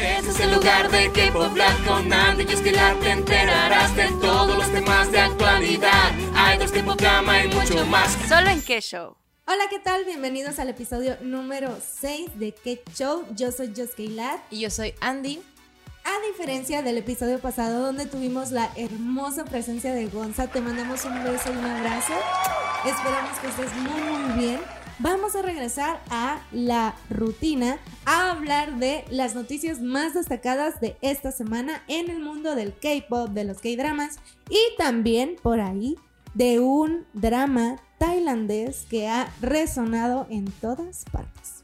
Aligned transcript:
Este 0.00 0.30
es 0.30 0.40
el 0.40 0.54
lugar 0.54 0.90
de 0.90 1.12
K-Pop 1.12 1.52
Black 1.52 1.84
con 1.86 2.10
Andy 2.10 2.46
y 2.48 2.52
es 2.52 2.62
que 2.62 2.72
la 2.72 2.94
te 2.94 3.10
enterarás 3.10 3.94
de 3.94 4.08
todos 4.22 4.56
los 4.56 4.72
temas 4.72 5.12
de 5.12 5.20
actualidad. 5.20 6.12
Idols, 6.54 6.72
K-Pop 6.72 6.98
Drama 6.98 7.44
y 7.44 7.48
mucho 7.48 7.84
más. 7.84 8.16
Solo 8.26 8.48
en 8.48 8.62
qué 8.62 8.80
show. 8.80 9.14
Hola, 9.46 9.64
¿qué 9.68 9.78
tal? 9.78 10.06
Bienvenidos 10.06 10.58
al 10.58 10.70
episodio 10.70 11.18
número 11.20 11.76
6 12.00 12.38
de 12.38 12.52
K 12.52 12.90
Show. 12.94 13.26
Yo 13.36 13.52
soy 13.52 13.74
Joske 13.76 14.08
Lat. 14.08 14.40
Y 14.50 14.60
yo 14.60 14.70
soy 14.70 14.94
Andy. 15.02 15.42
A 16.04 16.26
diferencia 16.28 16.80
del 16.80 16.96
episodio 16.96 17.38
pasado 17.38 17.84
donde 17.84 18.06
tuvimos 18.06 18.52
la 18.52 18.70
hermosa 18.76 19.44
presencia 19.44 19.92
de 19.92 20.06
Gonza, 20.06 20.46
te 20.46 20.62
mandamos 20.62 21.04
un 21.04 21.22
beso 21.24 21.52
y 21.52 21.56
un 21.58 21.66
abrazo. 21.66 22.14
Esperamos 22.86 23.38
que 23.38 23.48
estés 23.48 23.74
muy 23.74 24.00
muy 24.00 24.38
bien. 24.38 24.79
Vamos 25.02 25.34
a 25.34 25.40
regresar 25.40 25.98
a 26.10 26.42
la 26.52 26.94
rutina 27.08 27.78
a 28.04 28.32
hablar 28.32 28.76
de 28.76 29.06
las 29.08 29.34
noticias 29.34 29.80
más 29.80 30.12
destacadas 30.12 30.78
de 30.78 30.98
esta 31.00 31.32
semana 31.32 31.82
en 31.88 32.10
el 32.10 32.20
mundo 32.20 32.54
del 32.54 32.74
K-pop, 32.74 33.30
de 33.30 33.44
los 33.44 33.60
K-dramas 33.60 34.18
y 34.50 34.58
también 34.76 35.36
por 35.42 35.58
ahí 35.58 35.96
de 36.34 36.60
un 36.60 37.06
drama 37.14 37.76
tailandés 37.96 38.84
que 38.90 39.08
ha 39.08 39.32
resonado 39.40 40.26
en 40.28 40.52
todas 40.52 41.06
partes. 41.10 41.62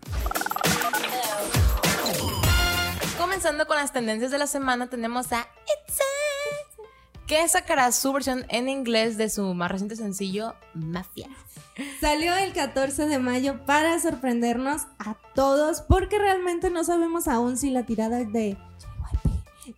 Comenzando 3.18 3.66
con 3.66 3.76
las 3.76 3.92
tendencias 3.92 4.30
de 4.30 4.38
la 4.38 4.46
semana, 4.46 4.88
tenemos 4.88 5.30
a 5.34 5.46
Itzy, 5.86 6.86
que 7.26 7.46
sacará 7.48 7.92
su 7.92 8.14
versión 8.14 8.46
en 8.48 8.70
inglés 8.70 9.18
de 9.18 9.28
su 9.28 9.52
más 9.52 9.70
reciente 9.70 9.96
sencillo, 9.96 10.54
Mafia. 10.72 11.28
Salió 12.00 12.36
el 12.36 12.52
14 12.52 13.06
de 13.06 13.18
mayo 13.18 13.64
para 13.64 13.98
sorprendernos 13.98 14.82
a 14.98 15.16
todos, 15.34 15.80
porque 15.80 16.18
realmente 16.18 16.70
no 16.70 16.84
sabemos 16.84 17.28
aún 17.28 17.56
si 17.56 17.70
la 17.70 17.84
tirada 17.84 18.18
de 18.18 18.24
JYP 18.24 18.66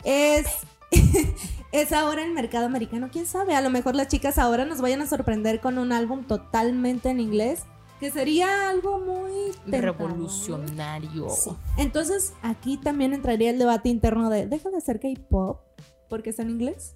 es, 0.05 0.47
es 1.73 1.93
ahora 1.93 2.25
el 2.25 2.33
mercado 2.33 2.67
americano. 2.67 3.09
Quién 3.13 3.27
sabe, 3.27 3.55
a 3.55 3.61
lo 3.61 3.71
mejor 3.71 3.95
las 3.95 4.09
chicas 4.09 4.39
ahora 4.39 4.65
nos 4.65 4.81
vayan 4.81 5.01
a 5.01 5.07
sorprender 5.07 5.61
con 5.61 5.79
un 5.79 5.93
álbum 5.93 6.25
totalmente 6.25 7.11
en 7.11 7.21
inglés. 7.21 7.63
Que 8.01 8.13
sería 8.13 8.71
algo 8.71 9.01
muy 9.01 9.51
tentador. 9.65 9.99
Revolucionario. 9.99 11.31
Sí. 11.31 11.51
Entonces, 11.79 12.33
aquí 12.43 12.77
también 12.77 13.13
entraría 13.13 13.51
el 13.51 13.59
debate 13.59 13.89
interno 13.89 14.31
de 14.31 14.47
deja 14.47 14.71
de 14.71 14.81
ser 14.81 15.01
K-pop 15.01 15.61
porque 16.09 16.31
está 16.31 16.43
en 16.43 16.51
inglés. 16.51 16.95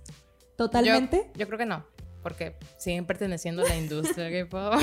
Totalmente. 0.57 1.31
Yo, 1.35 1.41
yo 1.41 1.47
creo 1.49 1.59
que 1.59 1.67
no, 1.67 1.85
porque 2.23 2.57
siguen 2.79 3.07
perteneciendo 3.07 3.63
a 3.63 3.69
la 3.69 3.77
industria 3.77 4.31
K-pop. 4.49 4.81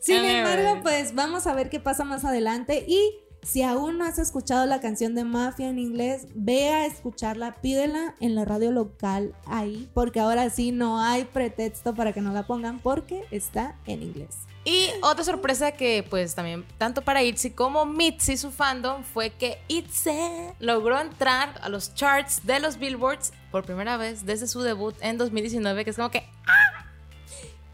Sin 0.00 0.24
embargo, 0.24 0.80
pues 0.82 1.14
vamos 1.14 1.46
a 1.46 1.54
ver 1.54 1.70
qué 1.70 1.78
pasa 1.78 2.04
más 2.04 2.24
adelante. 2.24 2.84
Y 2.88 3.22
si 3.42 3.62
aún 3.62 3.98
no 3.98 4.04
has 4.04 4.18
escuchado 4.18 4.66
la 4.66 4.80
canción 4.80 5.14
de 5.14 5.24
Mafia 5.24 5.68
en 5.68 5.78
inglés, 5.78 6.26
ve 6.34 6.68
a 6.68 6.86
escucharla, 6.86 7.60
pídela 7.60 8.14
en 8.20 8.34
la 8.34 8.44
radio 8.44 8.70
local 8.70 9.34
ahí, 9.46 9.88
porque 9.94 10.20
ahora 10.20 10.48
sí 10.50 10.72
no 10.72 11.00
hay 11.00 11.24
pretexto 11.24 11.94
para 11.94 12.12
que 12.12 12.20
no 12.20 12.32
la 12.32 12.46
pongan, 12.46 12.78
porque 12.78 13.24
está 13.30 13.76
en 13.86 14.02
inglés. 14.02 14.38
Y 14.64 14.90
otra 15.02 15.24
sorpresa 15.24 15.72
que 15.72 16.04
pues 16.08 16.36
también 16.36 16.64
tanto 16.78 17.02
para 17.02 17.24
ITZY 17.24 17.50
como 17.50 17.84
MITZY 17.84 18.36
su 18.36 18.52
fandom 18.52 19.02
fue 19.02 19.30
que 19.30 19.58
ITZY 19.66 20.54
logró 20.60 21.00
entrar 21.00 21.60
a 21.62 21.68
los 21.68 21.94
charts 21.94 22.46
de 22.46 22.60
los 22.60 22.78
Billboards 22.78 23.32
por 23.50 23.64
primera 23.64 23.96
vez 23.96 24.24
desde 24.24 24.46
su 24.46 24.62
debut 24.62 24.94
en 25.00 25.18
2019 25.18 25.82
que 25.82 25.90
es 25.90 25.96
como 25.96 26.12
que 26.12 26.28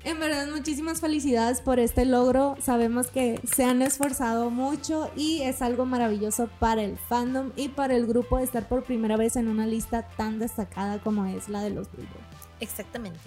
En 0.08 0.18
verdad, 0.20 0.46
muchísimas 0.46 1.02
felicidades 1.02 1.60
por 1.60 1.78
este 1.78 2.06
logro. 2.06 2.56
Sabemos 2.62 3.08
que 3.08 3.42
se 3.54 3.64
han 3.64 3.82
esforzado 3.82 4.48
mucho 4.48 5.10
y 5.14 5.42
es 5.42 5.60
algo 5.60 5.84
maravilloso 5.84 6.48
para 6.58 6.82
el 6.82 6.96
fandom 6.96 7.52
y 7.56 7.68
para 7.68 7.94
el 7.94 8.06
grupo 8.06 8.38
estar 8.38 8.66
por 8.66 8.84
primera 8.84 9.18
vez 9.18 9.36
en 9.36 9.48
una 9.48 9.66
lista 9.66 10.08
tan 10.16 10.38
destacada 10.38 10.98
como 10.98 11.26
es 11.26 11.50
la 11.50 11.60
de 11.60 11.68
los 11.68 11.92
Billboard. 11.92 12.24
Exactamente. 12.60 13.20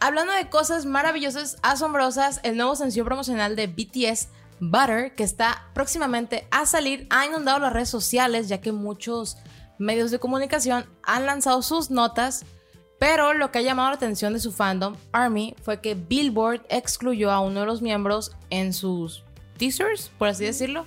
Hablando 0.00 0.34
de 0.34 0.50
cosas 0.50 0.84
maravillosas, 0.84 1.56
asombrosas, 1.62 2.40
el 2.42 2.58
nuevo 2.58 2.76
sencillo 2.76 3.06
promocional 3.06 3.56
de 3.56 3.66
BTS, 3.66 4.28
Butter, 4.60 5.14
que 5.14 5.24
está 5.24 5.64
próximamente 5.72 6.46
a 6.50 6.66
salir, 6.66 7.06
ha 7.08 7.24
inundado 7.24 7.58
las 7.58 7.72
redes 7.72 7.88
sociales, 7.88 8.50
ya 8.50 8.60
que 8.60 8.72
muchos 8.72 9.38
medios 9.78 10.10
de 10.10 10.18
comunicación 10.18 10.84
han 11.04 11.24
lanzado 11.24 11.62
sus 11.62 11.88
notas, 11.88 12.44
pero 12.98 13.32
lo 13.32 13.50
que 13.50 13.58
ha 13.58 13.62
llamado 13.62 13.90
la 13.90 13.96
atención 13.96 14.32
de 14.32 14.40
su 14.40 14.52
fandom, 14.52 14.96
ARMY, 15.12 15.54
fue 15.62 15.80
que 15.80 15.94
Billboard 15.94 16.62
excluyó 16.68 17.30
a 17.30 17.40
uno 17.40 17.60
de 17.60 17.66
los 17.66 17.82
miembros 17.82 18.32
en 18.50 18.72
sus 18.72 19.22
teasers, 19.56 20.10
por 20.18 20.28
así 20.28 20.44
decirlo, 20.44 20.84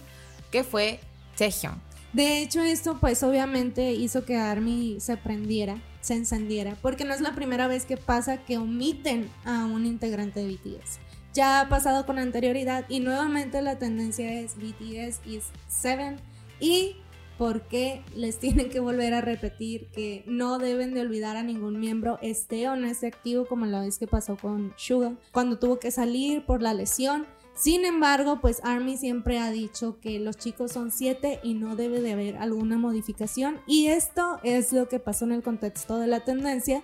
que 0.52 0.64
fue 0.64 1.00
Taehyung. 1.38 1.78
De 2.14 2.42
hecho, 2.42 2.62
esto 2.62 2.98
pues 3.00 3.24
obviamente 3.24 3.94
hizo 3.94 4.26
que 4.26 4.36
ARMY 4.36 5.00
se 5.00 5.16
prendiera, 5.16 5.78
se 6.02 6.16
encendiera, 6.16 6.76
porque 6.82 7.06
no 7.06 7.14
es 7.14 7.22
la 7.22 7.34
primera 7.34 7.68
vez 7.68 7.86
que 7.86 7.96
pasa 7.96 8.38
que 8.38 8.58
omiten 8.58 9.30
a 9.46 9.66
un 9.66 9.86
integrante 9.86 10.42
de 10.42 10.52
BTS. 10.54 11.00
Ya 11.34 11.62
ha 11.62 11.70
pasado 11.70 12.06
con 12.06 12.20
anterioridad 12.20 12.86
y 12.90 13.00
nuevamente 13.00 13.62
la 13.62 13.80
tendencia 13.80 14.42
es 14.42 14.56
BTS 14.58 15.26
is 15.26 15.46
7 15.70 16.18
y 16.60 16.98
por 17.42 17.64
qué 17.64 18.04
les 18.16 18.38
tienen 18.38 18.70
que 18.70 18.80
volver 18.80 19.16
a 19.16 19.22
repetir 19.22 19.88
que 19.88 20.24
no 20.28 20.60
deben 20.60 20.94
de 20.94 21.02
olvidar 21.02 21.38
a 21.38 21.42
ningún 21.42 21.80
miembro, 21.80 22.20
esté 22.22 22.70
o 22.70 22.76
no 22.76 22.86
esté 22.86 23.08
activo 23.08 23.48
como 23.48 23.66
la 23.66 23.82
vez 23.82 23.98
que 23.98 24.06
pasó 24.06 24.38
con 24.38 24.76
Suga, 24.78 25.16
cuando 25.32 25.58
tuvo 25.58 25.80
que 25.80 25.90
salir 25.90 26.46
por 26.46 26.62
la 26.62 26.76
lesión. 26.76 27.26
Sin 27.56 27.84
embargo, 27.84 28.38
pues 28.42 28.62
Army 28.64 28.96
siempre 28.96 29.40
ha 29.40 29.50
dicho 29.50 29.98
que 30.00 30.20
los 30.20 30.38
chicos 30.38 30.72
son 30.72 30.92
siete 30.92 31.40
y 31.42 31.56
no 31.56 31.76
debe 31.76 32.00
de 32.02 32.12
haber 32.12 32.38
alguna 32.38 32.78
modificación. 32.78 33.60
Y 33.66 33.88
esto 33.88 34.38
es 34.44 34.72
lo 34.72 34.88
que 34.88 35.00
pasó 35.00 35.26
en 35.26 35.32
el 35.32 35.42
contexto 35.42 35.98
de 35.98 36.06
la 36.06 36.20
tendencia, 36.20 36.84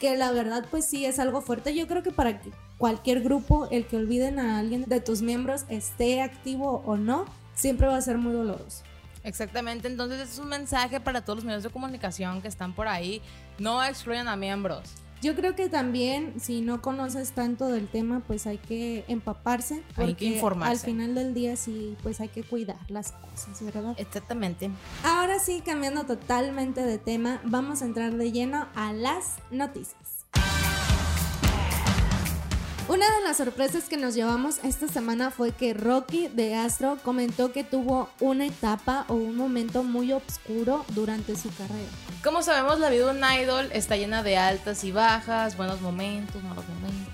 que 0.00 0.16
la 0.16 0.32
verdad 0.32 0.64
pues 0.70 0.86
sí 0.86 1.04
es 1.04 1.18
algo 1.18 1.42
fuerte. 1.42 1.74
Yo 1.74 1.86
creo 1.86 2.02
que 2.02 2.12
para 2.12 2.40
cualquier 2.78 3.20
grupo, 3.20 3.68
el 3.70 3.86
que 3.86 3.98
olviden 3.98 4.38
a 4.38 4.58
alguien 4.58 4.86
de 4.86 5.02
tus 5.02 5.20
miembros, 5.20 5.66
esté 5.68 6.22
activo 6.22 6.82
o 6.86 6.96
no, 6.96 7.26
siempre 7.54 7.88
va 7.88 7.98
a 7.98 8.00
ser 8.00 8.16
muy 8.16 8.32
doloroso. 8.32 8.87
Exactamente, 9.24 9.88
entonces 9.88 10.30
es 10.30 10.38
un 10.38 10.48
mensaje 10.48 11.00
para 11.00 11.22
todos 11.22 11.38
los 11.38 11.44
medios 11.44 11.62
de 11.62 11.70
comunicación 11.70 12.40
que 12.40 12.48
están 12.48 12.72
por 12.72 12.88
ahí, 12.88 13.20
no 13.58 13.82
excluyan 13.84 14.28
a 14.28 14.36
miembros. 14.36 14.94
Yo 15.20 15.34
creo 15.34 15.56
que 15.56 15.68
también 15.68 16.34
si 16.38 16.60
no 16.60 16.80
conoces 16.80 17.32
tanto 17.32 17.66
del 17.66 17.88
tema, 17.88 18.20
pues 18.20 18.46
hay 18.46 18.58
que 18.58 19.04
empaparse. 19.08 19.82
Hay 19.96 20.14
que 20.14 20.26
informarse. 20.26 20.72
Al 20.72 20.78
final 20.78 21.14
del 21.16 21.34
día 21.34 21.56
sí, 21.56 21.96
pues 22.04 22.20
hay 22.20 22.28
que 22.28 22.44
cuidar 22.44 22.78
las 22.88 23.12
cosas, 23.12 23.60
¿verdad? 23.62 23.96
Exactamente. 23.98 24.70
Ahora 25.02 25.40
sí, 25.40 25.60
cambiando 25.64 26.04
totalmente 26.04 26.82
de 26.82 26.98
tema, 26.98 27.40
vamos 27.44 27.82
a 27.82 27.86
entrar 27.86 28.14
de 28.14 28.30
lleno 28.30 28.68
a 28.76 28.92
las 28.92 29.38
noticias. 29.50 30.17
Una 32.88 33.04
de 33.04 33.22
las 33.22 33.36
sorpresas 33.36 33.86
que 33.86 33.98
nos 33.98 34.14
llevamos 34.14 34.60
esta 34.64 34.88
semana 34.88 35.30
fue 35.30 35.52
que 35.52 35.74
Rocky 35.74 36.28
de 36.28 36.54
Astro 36.54 36.96
comentó 37.02 37.52
que 37.52 37.62
tuvo 37.62 38.08
una 38.18 38.46
etapa 38.46 39.04
o 39.08 39.14
un 39.14 39.36
momento 39.36 39.82
muy 39.82 40.10
oscuro 40.14 40.86
durante 40.94 41.36
su 41.36 41.54
carrera. 41.54 41.90
Como 42.24 42.40
sabemos, 42.40 42.80
la 42.80 42.88
vida 42.88 43.12
de 43.12 43.18
un 43.18 43.42
idol 43.42 43.68
está 43.74 43.98
llena 43.98 44.22
de 44.22 44.38
altas 44.38 44.84
y 44.84 44.92
bajas, 44.92 45.58
buenos 45.58 45.82
momentos, 45.82 46.42
malos 46.42 46.64
momentos. 46.66 47.12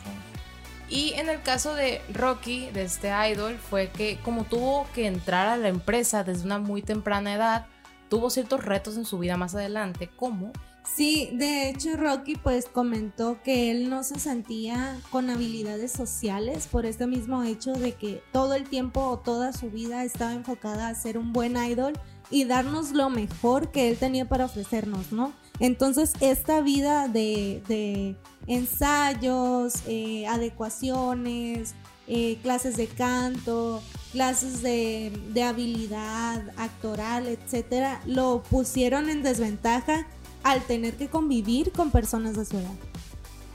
Y 0.89 1.15
en 1.15 1.29
el 1.29 1.43
caso 1.43 1.75
de 1.75 2.03
Rocky, 2.13 2.71
de 2.71 2.85
este 2.85 3.11
idol, 3.29 3.59
fue 3.59 3.91
que 3.91 4.21
como 4.21 4.45
tuvo 4.45 4.87
que 4.95 5.09
entrar 5.09 5.49
a 5.49 5.57
la 5.57 5.67
empresa 5.67 6.23
desde 6.23 6.45
una 6.45 6.61
muy 6.61 6.83
temprana 6.83 7.35
edad, 7.35 7.67
tuvo 8.09 8.31
ciertos 8.31 8.65
retos 8.65 8.97
en 8.97 9.05
su 9.05 9.19
vida 9.19 9.37
más 9.37 9.57
adelante, 9.57 10.09
como 10.15 10.53
Sí, 10.85 11.31
de 11.33 11.71
hecho 11.71 11.97
Rocky 11.97 12.37
pues 12.37 12.67
comentó 12.67 13.39
que 13.43 13.71
él 13.71 13.89
no 13.89 14.05
se 14.05 14.19
sentía 14.19 15.01
con 15.11 15.31
habilidades 15.31 15.91
sociales 15.91 16.69
por 16.71 16.85
este 16.85 17.07
mismo 17.07 17.43
hecho 17.43 17.73
de 17.73 17.93
que 17.93 18.23
todo 18.33 18.55
el 18.55 18.69
tiempo 18.69 19.01
o 19.01 19.19
toda 19.19 19.53
su 19.53 19.71
vida 19.71 20.05
estaba 20.05 20.35
enfocada 20.35 20.89
a 20.89 20.95
ser 20.95 21.17
un 21.17 21.33
buen 21.33 21.57
idol 21.57 21.95
y 22.31 22.45
darnos 22.45 22.93
lo 22.93 23.09
mejor 23.09 23.71
que 23.71 23.89
él 23.91 23.97
tenía 23.97 24.29
para 24.29 24.45
ofrecernos, 24.45 25.11
¿no? 25.11 25.33
Entonces 25.59 26.13
esta 26.21 26.61
vida 26.61 27.09
de, 27.09 27.63
de 27.67 28.17
ensayos, 28.47 29.75
eh, 29.87 30.27
adecuaciones, 30.27 31.75
eh, 32.09 32.39
clases 32.43 32.77
de 32.77 32.89
canto, 32.89 33.83
clases 34.13 34.63
de, 34.63 35.19
de 35.33 35.43
habilidad 35.43 36.43
actoral, 36.59 37.27
etcétera, 37.27 38.03
lo 38.05 38.43
pusieron 38.43 39.09
en 39.09 39.23
desventaja 39.23 40.07
al 40.45 40.63
tener 40.63 40.95
que 40.95 41.09
convivir 41.09 41.73
con 41.73 41.91
personas 41.91 42.37
de 42.37 42.45
su 42.45 42.59
edad. 42.59 42.75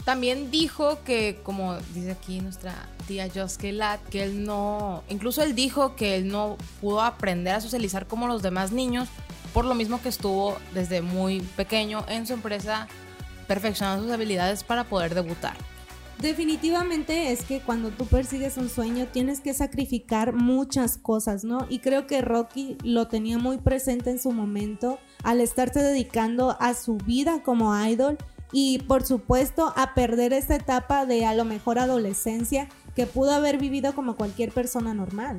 También 0.04 0.50
dijo 0.50 1.04
que, 1.04 1.40
como 1.44 1.78
dice 1.94 2.12
aquí 2.12 2.42
nuestra 2.42 2.90
tía 3.08 3.30
Joske 3.34 3.72
Lat, 3.72 4.02
que 4.10 4.24
él 4.24 4.44
no, 4.44 5.04
incluso 5.08 5.44
él 5.44 5.56
dijo 5.56 5.96
que 5.96 6.16
él 6.16 6.28
no 6.28 6.58
pudo 6.82 7.02
aprender 7.02 7.54
a 7.54 7.62
socializar 7.62 8.08
como 8.08 8.28
los 8.28 8.42
demás 8.42 8.72
niños, 8.72 9.08
por 9.54 9.66
lo 9.66 9.76
mismo 9.76 10.02
que 10.02 10.10
estuvo 10.10 10.58
desde 10.74 11.02
muy 11.02 11.42
pequeño 11.56 12.06
en 12.08 12.26
su 12.26 12.34
empresa 12.34 12.88
perfeccionando 13.48 14.04
sus 14.04 14.12
habilidades 14.12 14.64
para 14.64 14.84
poder 14.84 15.14
debutar. 15.14 15.56
Definitivamente 16.20 17.32
es 17.32 17.44
que 17.44 17.62
cuando 17.62 17.92
tú 17.92 18.06
persigues 18.06 18.58
un 18.58 18.70
sueño 18.70 19.08
tienes 19.12 19.40
que 19.40 19.54
sacrificar 19.54 20.34
muchas 20.34 20.98
cosas, 20.98 21.44
¿no? 21.44 21.66
Y 21.70 21.80
creo 21.80 22.08
que 22.08 22.22
Rocky 22.22 22.78
lo 22.84 23.08
tenía 23.08 23.38
muy 23.38 23.58
presente 23.58 24.10
en 24.10 24.20
su 24.20 24.32
momento 24.32 25.00
al 25.24 25.42
estarse 25.42 25.82
dedicando 25.82 26.58
a 26.60 26.74
su 26.74 26.98
vida 26.98 27.42
como 27.44 27.76
idol 27.86 28.18
y 28.52 28.80
por 28.80 29.06
supuesto 29.06 29.74
a 29.76 29.94
perder 29.94 30.34
esta 30.34 30.56
etapa 30.56 31.06
de 31.06 31.26
a 31.26 31.34
lo 31.34 31.46
mejor 31.46 31.80
adolescencia 31.80 32.68
que 32.96 33.06
pudo 33.06 33.32
haber 33.32 33.58
vivido 33.58 33.94
como 33.94 34.16
cualquier 34.16 34.52
persona 34.52 34.94
normal. 34.94 35.38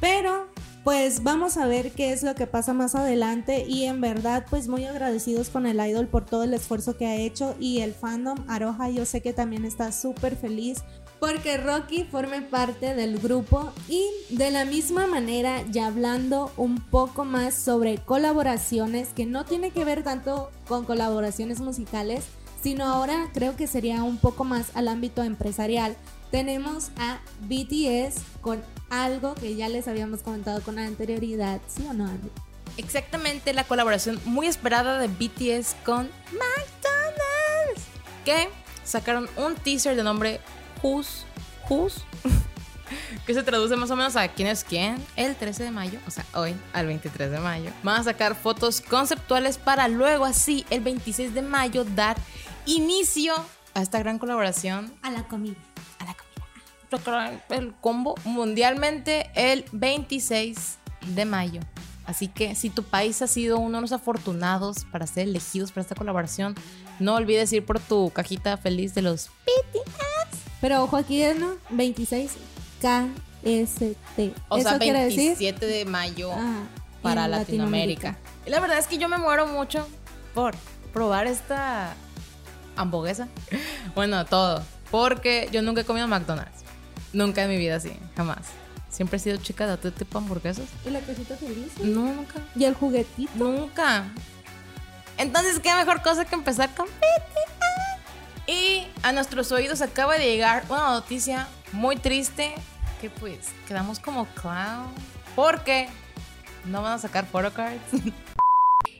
Pero 0.00 0.46
pues 0.84 1.24
vamos 1.24 1.56
a 1.56 1.66
ver 1.66 1.90
qué 1.92 2.12
es 2.12 2.22
lo 2.22 2.36
que 2.36 2.46
pasa 2.46 2.72
más 2.72 2.94
adelante 2.94 3.64
y 3.66 3.86
en 3.86 4.00
verdad 4.00 4.46
pues 4.48 4.68
muy 4.68 4.84
agradecidos 4.84 5.48
con 5.48 5.66
el 5.66 5.84
idol 5.84 6.06
por 6.06 6.24
todo 6.24 6.44
el 6.44 6.54
esfuerzo 6.54 6.96
que 6.96 7.06
ha 7.06 7.16
hecho 7.16 7.56
y 7.58 7.80
el 7.80 7.92
fandom 7.92 8.38
Aroha 8.46 8.88
yo 8.90 9.04
sé 9.04 9.20
que 9.20 9.32
también 9.32 9.64
está 9.64 9.90
súper 9.90 10.36
feliz 10.36 10.84
porque 11.20 11.56
Rocky 11.56 12.04
forme 12.04 12.42
parte 12.42 12.94
del 12.94 13.18
grupo 13.18 13.72
y 13.88 14.06
de 14.30 14.50
la 14.50 14.64
misma 14.64 15.06
manera 15.06 15.62
ya 15.70 15.86
hablando 15.86 16.52
un 16.56 16.80
poco 16.80 17.24
más 17.24 17.54
sobre 17.54 17.98
colaboraciones 17.98 19.08
que 19.14 19.26
no 19.26 19.44
tiene 19.44 19.70
que 19.70 19.84
ver 19.84 20.02
tanto 20.02 20.50
con 20.68 20.84
colaboraciones 20.84 21.60
musicales 21.60 22.24
sino 22.62 22.84
ahora 22.84 23.30
creo 23.32 23.56
que 23.56 23.66
sería 23.66 24.02
un 24.02 24.18
poco 24.18 24.44
más 24.44 24.74
al 24.74 24.88
ámbito 24.88 25.22
empresarial 25.22 25.96
tenemos 26.30 26.90
a 26.98 27.20
BTS 27.42 28.22
con 28.40 28.62
algo 28.90 29.34
que 29.34 29.56
ya 29.56 29.68
les 29.68 29.88
habíamos 29.88 30.22
comentado 30.22 30.60
con 30.62 30.78
anterioridad, 30.78 31.60
¿sí 31.66 31.86
o 31.88 31.92
no, 31.92 32.06
Andy? 32.06 32.28
Exactamente 32.76 33.52
la 33.52 33.64
colaboración 33.64 34.20
muy 34.24 34.46
esperada 34.46 34.98
de 34.98 35.08
BTS 35.08 35.76
con 35.84 36.10
McDonald's. 36.32 37.84
Que 38.24 38.48
sacaron 38.84 39.28
un 39.36 39.54
teaser 39.54 39.96
de 39.96 40.02
nombre 40.02 40.40
Who's 40.82 41.24
Who's. 41.68 42.04
que 43.26 43.34
se 43.34 43.42
traduce 43.42 43.76
más 43.76 43.90
o 43.90 43.96
menos 43.96 44.16
a 44.16 44.28
quién 44.28 44.48
es 44.48 44.64
quién. 44.64 45.04
El 45.16 45.34
13 45.34 45.64
de 45.64 45.70
mayo, 45.70 45.98
o 46.06 46.10
sea, 46.10 46.24
hoy, 46.34 46.54
al 46.72 46.86
23 46.86 47.30
de 47.30 47.40
mayo. 47.40 47.70
Van 47.82 48.00
a 48.00 48.04
sacar 48.04 48.34
fotos 48.34 48.80
conceptuales 48.80 49.58
para 49.58 49.88
luego 49.88 50.24
así, 50.24 50.64
el 50.70 50.80
26 50.80 51.34
de 51.34 51.42
mayo, 51.42 51.84
dar 51.84 52.16
inicio 52.64 53.34
a 53.74 53.82
esta 53.82 53.98
gran 53.98 54.18
colaboración. 54.18 54.92
A 55.02 55.10
la 55.10 55.26
comida. 55.26 55.56
A 55.98 56.04
la 56.04 56.14
comida. 56.14 57.42
El 57.50 57.74
combo 57.74 58.14
mundialmente 58.24 59.30
el 59.34 59.64
26 59.72 60.78
de 61.14 61.24
mayo. 61.24 61.60
Así 62.04 62.28
que 62.28 62.54
si 62.54 62.70
tu 62.70 62.84
país 62.84 63.20
ha 63.20 63.26
sido 63.26 63.58
uno 63.58 63.78
de 63.78 63.82
los 63.82 63.92
afortunados 63.92 64.84
para 64.92 65.08
ser 65.08 65.26
elegidos 65.26 65.72
para 65.72 65.82
esta 65.82 65.96
colaboración, 65.96 66.54
no 67.00 67.16
olvides 67.16 67.52
ir 67.52 67.66
por 67.66 67.80
tu 67.80 68.10
cajita 68.10 68.56
feliz 68.56 68.94
de 68.94 69.02
los 69.02 69.28
BTS. 69.44 70.05
Pero 70.60 70.82
ojo 70.84 70.96
aquí, 70.96 71.22
¿no? 71.38 71.54
26 71.70 72.32
KST. 72.80 73.82
O 74.48 74.56
¿Eso 74.56 74.68
sea, 74.68 74.78
quiere 74.78 75.04
decir? 75.04 75.36
27 75.36 75.66
de 75.66 75.84
mayo 75.84 76.32
Ah, 76.32 76.64
para 77.02 77.28
Latinoamérica. 77.28 78.16
Y 78.46 78.50
la 78.50 78.60
verdad 78.60 78.78
es 78.78 78.86
que 78.86 78.98
yo 78.98 79.08
me 79.08 79.18
muero 79.18 79.46
mucho 79.46 79.86
por 80.34 80.54
probar 80.92 81.26
esta 81.26 81.94
hamburguesa. 82.76 83.28
Bueno, 83.94 84.24
todo. 84.26 84.62
Porque 84.90 85.48
yo 85.52 85.62
nunca 85.62 85.80
he 85.80 85.84
comido 85.84 86.06
McDonald's. 86.06 86.62
Nunca 87.12 87.42
en 87.44 87.48
mi 87.50 87.56
vida 87.56 87.76
así, 87.76 87.92
jamás. 88.16 88.46
Siempre 88.90 89.16
he 89.16 89.20
sido 89.20 89.36
chica 89.38 89.66
de 89.66 89.72
otro 89.74 89.92
tipo 89.92 90.18
de 90.18 90.24
hamburguesas. 90.24 90.66
¿Y 90.86 90.90
la 90.90 91.00
cajita 91.00 91.36
feliz? 91.36 91.72
No, 91.82 92.12
nunca. 92.12 92.40
¿Y 92.54 92.64
el 92.64 92.74
juguetito? 92.74 93.32
Nunca. 93.36 94.04
Entonces, 95.18 95.60
qué 95.60 95.74
mejor 95.74 96.02
cosa 96.02 96.24
que 96.24 96.34
empezar 96.34 96.74
con 96.74 96.86
BTS. 96.86 97.65
Y 98.46 98.86
a 99.02 99.12
nuestros 99.12 99.50
oídos 99.52 99.82
acaba 99.82 100.14
de 100.14 100.26
llegar 100.26 100.64
una 100.68 100.90
noticia 100.90 101.48
muy 101.72 101.96
triste 101.96 102.54
que 103.00 103.10
pues 103.10 103.50
quedamos 103.66 103.98
como 103.98 104.26
clown 104.26 104.92
porque 105.34 105.88
no 106.64 106.82
van 106.82 106.94
a 106.94 106.98
sacar 106.98 107.26
photocards. 107.26 107.80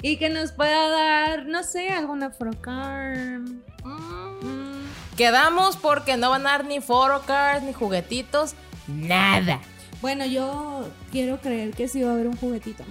Y 0.02 0.18
que 0.18 0.28
nos 0.28 0.52
pueda 0.52 0.88
dar, 0.88 1.46
no 1.46 1.62
sé, 1.62 1.88
alguna 1.90 2.30
Frocar. 2.30 3.40
Mm. 3.82 4.86
Quedamos 5.16 5.76
porque 5.76 6.16
no 6.16 6.30
van 6.30 6.46
a 6.46 6.50
dar 6.50 6.64
ni 6.64 6.80
photocards 6.80 7.62
ni 7.62 7.72
juguetitos, 7.72 8.54
nada. 8.86 9.60
Bueno, 10.02 10.26
yo 10.26 10.88
quiero 11.10 11.40
creer 11.40 11.70
que 11.72 11.88
sí 11.88 12.02
va 12.02 12.10
a 12.10 12.14
haber 12.14 12.26
un 12.26 12.36
juguetito. 12.36 12.84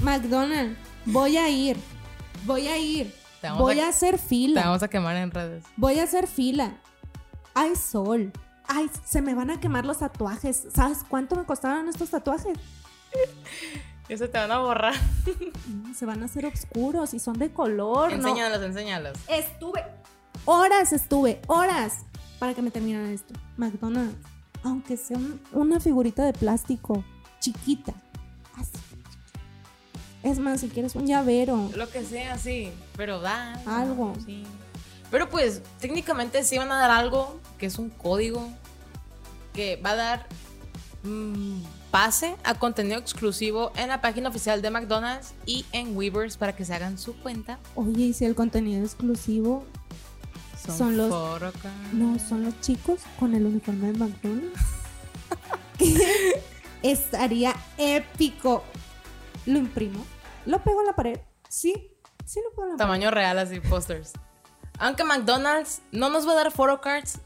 McDonald's, 0.00 0.78
voy 1.04 1.36
a 1.36 1.48
ir. 1.48 1.76
Voy 2.44 2.68
a 2.68 2.78
ir. 2.78 3.12
Te 3.40 3.50
Voy 3.50 3.78
a- 3.80 3.86
a 3.86 3.88
hacer 3.90 4.16
Te 4.16 4.22
fila. 4.22 4.62
vamos 4.64 4.82
a 4.82 4.88
quemar 4.88 5.16
en 5.16 5.30
redes. 5.30 5.64
Voy 5.76 5.98
a 5.98 6.04
hacer 6.04 6.26
fila. 6.26 6.72
Hay 7.54 7.76
sol. 7.76 8.32
Ay, 8.66 8.90
se 9.04 9.22
me 9.22 9.34
van 9.34 9.50
a 9.50 9.60
quemar 9.60 9.84
los 9.86 9.98
tatuajes. 9.98 10.66
¿Sabes 10.74 10.98
cuánto 11.08 11.36
me 11.36 11.44
costaron 11.44 11.88
estos 11.88 12.10
tatuajes? 12.10 12.58
Se 14.08 14.16
te 14.26 14.38
van 14.38 14.50
a 14.50 14.58
borrar. 14.58 14.94
Se 15.94 16.06
van 16.06 16.22
a 16.22 16.26
hacer 16.26 16.46
oscuros 16.46 17.12
y 17.12 17.18
son 17.18 17.38
de 17.38 17.52
color. 17.52 18.10
no. 18.10 18.16
Enséñalos, 18.16 18.62
enséñalos. 18.62 19.18
Estuve 19.28 19.84
horas, 20.46 20.92
estuve 20.94 21.42
horas 21.46 21.98
para 22.38 22.54
que 22.54 22.62
me 22.62 22.70
terminaran 22.70 23.10
esto. 23.10 23.34
McDonald's, 23.58 24.16
aunque 24.62 24.96
sea 24.96 25.18
un- 25.18 25.40
una 25.52 25.78
figurita 25.78 26.24
de 26.24 26.32
plástico 26.32 27.04
chiquita, 27.38 27.92
así. 28.56 28.78
Es 30.22 30.38
más, 30.38 30.60
si 30.60 30.68
quieres 30.68 30.94
un 30.94 31.06
llavero. 31.06 31.70
Lo 31.76 31.88
que 31.90 32.04
sea, 32.04 32.38
sí. 32.38 32.70
Pero 32.96 33.20
da. 33.20 33.54
Algo. 33.66 34.14
Sí. 34.26 34.44
Pero 35.10 35.28
pues, 35.30 35.62
técnicamente 35.80 36.42
sí 36.44 36.58
van 36.58 36.70
a 36.72 36.76
dar 36.78 36.90
algo 36.90 37.40
que 37.58 37.66
es 37.66 37.78
un 37.78 37.88
código 37.90 38.48
que 39.54 39.76
va 39.76 39.90
a 39.92 39.96
dar 39.96 40.26
mm, 41.04 41.60
pase 41.90 42.36
a 42.44 42.54
contenido 42.54 42.98
exclusivo 42.98 43.72
en 43.76 43.88
la 43.88 44.00
página 44.00 44.28
oficial 44.28 44.60
de 44.60 44.70
McDonald's 44.70 45.32
y 45.46 45.64
en 45.72 45.96
Weavers 45.96 46.36
para 46.36 46.54
que 46.54 46.64
se 46.64 46.74
hagan 46.74 46.98
su 46.98 47.14
cuenta. 47.16 47.58
Oye, 47.74 48.06
y 48.06 48.12
si 48.12 48.24
el 48.26 48.34
contenido 48.34 48.84
exclusivo 48.84 49.64
Son 50.76 50.96
los- 50.98 51.08
photocards. 51.10 51.92
no 51.94 52.18
son 52.18 52.44
los 52.44 52.60
chicos 52.60 53.00
con 53.18 53.34
el 53.34 53.46
uniforme 53.46 53.92
de 53.92 53.98
McDonald's. 53.98 54.60
Estaría 56.82 57.54
épico. 57.78 58.62
Lo 59.48 59.58
imprimo, 59.58 60.04
lo 60.46 60.62
pego 60.62 60.80
en 60.80 60.86
la 60.86 60.92
pared. 60.94 61.18
Sí, 61.48 61.72
sí 62.26 62.40
lo 62.44 62.50
pego 62.50 62.64
en 62.64 62.68
la 62.72 62.76
pared. 62.76 62.78
Tamaño 62.78 63.10
real, 63.10 63.38
así, 63.38 63.60
posters. 63.60 64.12
Aunque 64.78 65.04
McDonald's 65.04 65.80
no 65.90 66.10
nos 66.10 66.26
va 66.28 66.32
a 66.32 66.34
dar 66.36 66.50
photocards, 66.52 67.18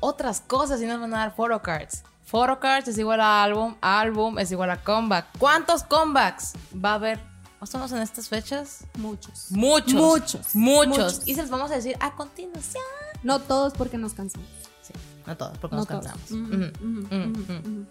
otras 0.00 0.40
cosas 0.40 0.80
sí 0.80 0.86
nos 0.86 0.98
van 0.98 1.12
a 1.14 1.18
dar 1.18 1.36
photocards. 1.36 2.04
Photocards 2.24 2.88
es 2.88 2.96
igual 2.98 3.20
a 3.20 3.42
álbum, 3.42 3.74
álbum 3.82 4.38
es 4.38 4.50
igual 4.50 4.70
a 4.70 4.82
comeback. 4.82 5.26
¿Cuántos 5.38 5.82
comebacks 5.82 6.54
va 6.74 6.92
a 6.92 6.94
haber? 6.94 7.20
¿Más 7.60 7.74
o 7.74 7.78
menos 7.78 7.92
en 7.92 7.98
estas 7.98 8.28
fechas? 8.28 8.84
Muchos. 8.96 9.50
Muchos. 9.50 9.94
Muchos. 9.94 10.54
Muchos. 10.54 11.22
Y 11.28 11.34
se 11.34 11.42
los 11.42 11.50
vamos 11.50 11.70
a 11.70 11.74
decir 11.74 11.96
a 12.00 12.14
continuación. 12.14 12.82
No 13.22 13.40
todos 13.40 13.74
porque 13.74 13.98
nos 13.98 14.14
cansamos. 14.14 14.48
Sí, 14.80 14.94
no 15.26 15.36
todos, 15.36 15.58
porque 15.58 15.76
No 15.76 15.80
nos 15.82 15.88
todos. 15.88 16.06
cansamos. 16.06 16.30
Ujú, 16.30 16.54
Ujú, 16.54 16.64
ujú, 16.64 17.16
ujú, 17.16 17.40
ujú, 17.42 17.52
ujú. 17.52 17.86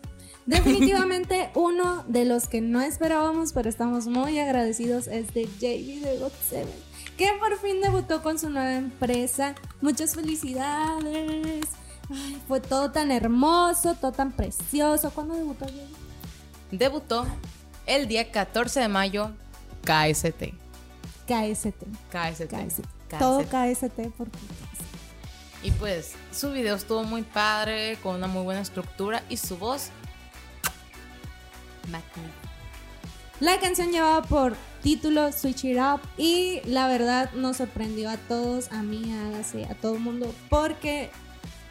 Definitivamente 0.48 1.50
uno 1.56 2.06
de 2.08 2.24
los 2.24 2.48
que 2.48 2.62
no 2.62 2.82
esperábamos, 2.82 3.52
pero 3.52 3.68
estamos 3.68 4.08
muy 4.08 4.40
agradecidos 4.40 5.08
es 5.08 5.34
de 5.34 5.44
JB 5.46 6.02
de 6.02 6.20
GOT7, 6.22 6.66
que 7.18 7.30
por 7.38 7.60
fin 7.60 7.82
debutó 7.82 8.24
con 8.24 8.40
su 8.40 8.50
nueva 8.50 8.76
empresa. 8.76 9.56
Muchas 9.82 10.16
felicidades. 10.16 11.66
Ay, 12.10 12.42
fue 12.48 12.62
todo 12.62 12.92
tan 12.92 13.12
hermoso, 13.12 13.96
todo 13.96 14.14
tan 14.14 14.32
precioso. 14.32 15.12
¿Cuándo 15.12 15.36
debutó 15.36 15.66
JB? 15.66 16.78
Debutó 16.78 17.28
el 17.86 18.08
día 18.08 18.32
14 18.32 18.80
de 18.80 18.88
mayo 18.88 19.32
KST. 19.84 20.54
KST. 21.28 21.84
KST. 22.10 22.48
KST. 22.48 22.86
KST. 23.10 23.20
Todo 23.20 23.44
KST 23.44 24.00
porque 24.18 24.38
Y 25.62 25.72
pues 25.72 26.14
su 26.32 26.52
video 26.52 26.76
estuvo 26.76 27.04
muy 27.04 27.24
padre, 27.24 27.98
con 28.02 28.16
una 28.16 28.28
muy 28.28 28.44
buena 28.44 28.62
estructura 28.62 29.24
y 29.28 29.36
su 29.36 29.58
voz 29.58 29.92
La 33.40 33.60
canción 33.60 33.92
llevaba 33.92 34.24
por 34.24 34.56
título 34.82 35.32
Switch 35.32 35.66
It 35.66 35.78
Up 35.78 36.02
y 36.18 36.62
la 36.66 36.88
verdad 36.88 37.32
nos 37.34 37.58
sorprendió 37.58 38.10
a 38.10 38.18
todos, 38.18 38.72
a 38.72 38.82
mí, 38.82 39.14
a 39.14 39.28
Hágase, 39.28 39.66
a 39.66 39.76
todo 39.76 39.96
el 39.96 40.00
mundo, 40.00 40.34
porque 40.50 41.12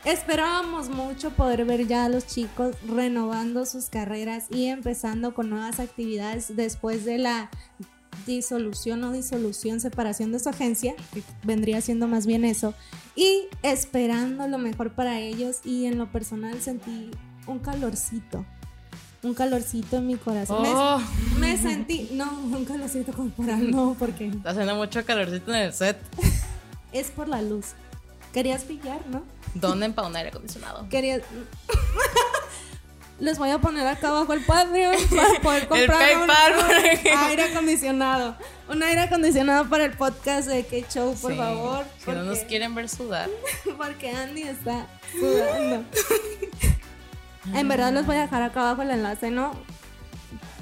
esperábamos 0.04 0.88
mucho 0.88 1.30
poder 1.30 1.64
ver 1.64 1.88
ya 1.88 2.04
a 2.04 2.08
los 2.08 2.26
chicos 2.26 2.76
renovando 2.86 3.66
sus 3.66 3.86
carreras 3.86 4.44
y 4.50 4.66
empezando 4.66 5.34
con 5.34 5.50
nuevas 5.50 5.80
actividades 5.80 6.54
después 6.54 7.04
de 7.04 7.18
la 7.18 7.50
disolución 8.26 9.02
o 9.04 9.12
disolución, 9.12 9.80
separación 9.80 10.30
de 10.30 10.38
su 10.38 10.48
agencia, 10.48 10.94
que 11.12 11.22
vendría 11.42 11.80
siendo 11.80 12.06
más 12.06 12.26
bien 12.26 12.44
eso, 12.44 12.74
y 13.16 13.48
esperando 13.62 14.46
lo 14.46 14.58
mejor 14.58 14.94
para 14.94 15.20
ellos 15.20 15.60
y 15.64 15.86
en 15.86 15.98
lo 15.98 16.10
personal 16.12 16.60
sentí 16.60 17.10
un 17.46 17.58
calorcito. 17.58 18.44
Un 19.26 19.34
calorcito 19.34 19.96
en 19.96 20.06
mi 20.06 20.14
corazón. 20.16 20.62
Me- 20.62 20.68
Oh, 20.72 21.00
me 21.38 21.56
sentí, 21.58 22.08
no, 22.12 22.30
un 22.32 22.64
calorcito 22.64 23.12
corporal, 23.12 23.70
no, 23.72 23.96
porque 23.98 24.26
está 24.28 24.50
haciendo 24.50 24.76
mucho 24.76 25.04
calorcito 25.04 25.50
en 25.52 25.56
el 25.62 25.72
set. 25.72 25.96
es 26.92 27.10
por 27.10 27.26
la 27.28 27.42
luz. 27.42 27.66
Querías 28.32 28.64
brillar, 28.66 29.00
¿no? 29.08 29.24
Donen 29.54 29.94
para 29.94 30.06
un 30.08 30.14
aire 30.16 30.28
acondicionado. 30.28 30.88
Querías. 30.88 31.22
les 33.18 33.38
voy 33.38 33.48
a 33.50 33.58
poner 33.58 33.86
acá 33.86 34.08
abajo 34.10 34.32
el 34.34 34.44
Patreon 34.44 34.94
para 35.16 35.40
poder 35.40 35.66
comprar 35.68 36.16
un- 36.18 36.26
PayPal, 36.26 36.52
un, 36.54 36.66
por 36.66 36.76
ejemplo. 36.76 37.20
aire 37.26 37.42
acondicionado. 37.44 38.36
Un 38.68 38.82
aire 38.82 39.00
acondicionado 39.00 39.68
para 39.68 39.86
el 39.86 39.92
podcast 39.92 40.48
de 40.48 40.64
K-Show, 40.64 41.16
por 41.20 41.32
Sí, 41.32 41.36
favor. 41.38 41.84
Si 42.04 42.10
no 42.12 42.22
nos 42.24 42.38
quieren 42.40 42.74
ver 42.74 42.88
sudar. 42.88 43.28
Porque 43.76 44.10
Andy 44.10 44.42
está 44.42 44.86
sudando. 45.18 45.84
En 47.54 47.68
verdad 47.68 47.92
les 47.92 48.06
voy 48.06 48.16
a 48.16 48.22
dejar 48.22 48.42
acá 48.42 48.60
abajo 48.60 48.82
el 48.82 48.90
enlace, 48.90 49.30
¿no? 49.30 49.52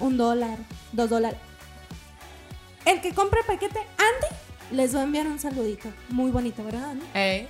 Un 0.00 0.16
dólar, 0.16 0.58
dos 0.92 1.10
dólares. 1.10 1.38
El 2.84 3.00
que 3.00 3.12
compre 3.14 3.40
el 3.40 3.46
paquete, 3.46 3.78
Andy, 3.78 4.76
les 4.76 4.94
va 4.94 5.00
a 5.00 5.04
enviar 5.04 5.26
un 5.26 5.38
saludito. 5.38 5.88
Muy 6.10 6.30
bonito, 6.30 6.62
¿verdad, 6.64 6.90
Andy? 6.90 7.06
Ey. 7.14 7.48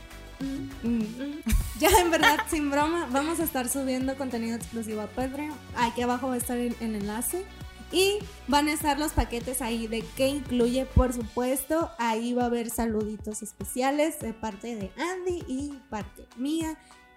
Ya 1.78 1.88
en 2.00 2.10
verdad, 2.10 2.38
sin 2.50 2.70
broma, 2.70 3.08
vamos 3.10 3.40
a 3.40 3.44
estar 3.44 3.68
subiendo 3.68 4.16
contenido 4.16 4.56
exclusivo 4.56 5.00
a 5.00 5.06
Patreon. 5.06 5.54
Aquí 5.76 6.02
abajo 6.02 6.28
va 6.28 6.34
a 6.34 6.38
estar 6.38 6.56
el, 6.56 6.76
el 6.80 6.94
enlace. 6.94 7.44
Y 7.92 8.18
van 8.48 8.66
a 8.68 8.72
estar 8.72 8.98
los 8.98 9.12
paquetes 9.12 9.62
ahí 9.62 9.86
de 9.86 10.04
qué 10.16 10.26
incluye, 10.26 10.84
por 10.84 11.12
supuesto. 11.12 11.90
Ahí 11.98 12.32
va 12.32 12.44
a 12.44 12.46
haber 12.46 12.70
saluditos 12.70 13.42
especiales 13.42 14.18
de 14.20 14.32
parte 14.32 14.74
de 14.74 14.90
Andy 14.96 15.44
y 15.46 15.78
parte 15.90 16.26
mía. 16.36 16.76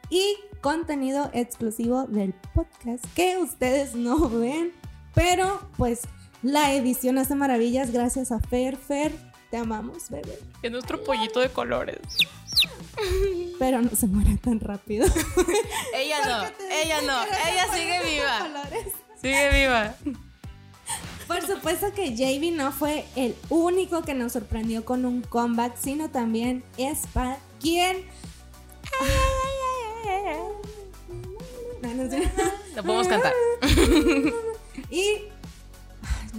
Y 0.09 0.37
contenido 0.61 1.29
exclusivo 1.33 2.05
del 2.07 2.33
podcast 2.53 3.05
que 3.15 3.37
ustedes 3.37 3.95
no 3.95 4.29
ven. 4.29 4.73
Pero 5.13 5.69
pues 5.77 6.01
la 6.43 6.73
edición 6.73 7.17
hace 7.17 7.35
maravillas 7.35 7.91
gracias 7.91 8.31
a 8.31 8.39
Fer. 8.39 8.77
Fer, 8.77 9.11
te 9.49 9.57
amamos, 9.57 10.09
bebé. 10.09 10.37
Es 10.61 10.71
nuestro 10.71 11.03
pollito 11.03 11.39
de 11.39 11.49
colores. 11.49 11.99
Pero 13.59 13.81
no 13.81 13.89
se 13.91 14.07
muere 14.07 14.37
tan 14.37 14.59
rápido. 14.59 15.07
Ella 15.93 16.17
no, 16.25 16.65
ella 16.71 17.01
no, 17.01 17.23
ella 17.23 17.73
sigue 17.73 17.99
viva. 18.11 18.63
Sigue 19.21 19.49
viva. 19.51 19.95
Por 21.27 21.45
supuesto 21.45 21.93
que 21.93 22.15
JB 22.15 22.55
no 22.55 22.71
fue 22.71 23.05
el 23.15 23.35
único 23.49 24.03
que 24.03 24.13
nos 24.13 24.33
sorprendió 24.33 24.85
con 24.85 25.05
un 25.05 25.21
comeback, 25.21 25.75
sino 25.75 26.09
también 26.09 26.63
Espa, 26.77 27.37
quien. 27.59 28.05
No, 31.81 31.93
no 31.93 32.09
sé. 32.09 32.31
Lo 32.75 32.83
podemos 32.83 33.07
cantar. 33.07 33.33
Y 34.89 35.23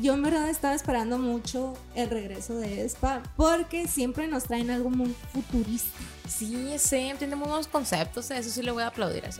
yo 0.00 0.14
en 0.14 0.22
verdad 0.22 0.48
estaba 0.48 0.74
esperando 0.74 1.18
mucho 1.18 1.76
el 1.94 2.08
regreso 2.08 2.54
de 2.54 2.84
Espa 2.84 3.22
porque 3.36 3.88
siempre 3.88 4.28
nos 4.28 4.44
traen 4.44 4.70
algo 4.70 4.90
muy 4.90 5.14
futurista. 5.32 5.98
Sí, 6.28 6.76
sí, 6.78 7.12
tiene 7.18 7.36
muy 7.36 7.48
buenos 7.48 7.66
conceptos. 7.66 8.30
Eso 8.30 8.50
sí 8.50 8.62
le 8.62 8.70
voy 8.70 8.82
a 8.82 8.88
aplaudir 8.88 9.26
a. 9.26 9.30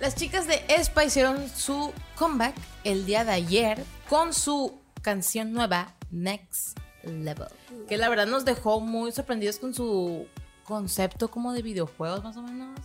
Las 0.00 0.14
chicas 0.14 0.46
de 0.46 0.62
Espa 0.68 1.04
hicieron 1.04 1.48
su 1.48 1.92
comeback 2.16 2.54
el 2.84 3.04
día 3.04 3.24
de 3.24 3.32
ayer 3.32 3.84
con 4.08 4.32
su 4.32 4.78
canción 5.02 5.52
nueva, 5.52 5.94
Next 6.10 6.78
Level. 7.04 7.48
Que 7.88 7.96
la 7.96 8.08
verdad 8.08 8.26
nos 8.26 8.44
dejó 8.44 8.80
muy 8.80 9.12
sorprendidos 9.12 9.58
con 9.58 9.74
su 9.74 10.26
concepto 10.64 11.30
como 11.30 11.52
de 11.52 11.62
videojuegos, 11.62 12.22
más 12.22 12.36
o 12.36 12.42
menos. 12.42 12.78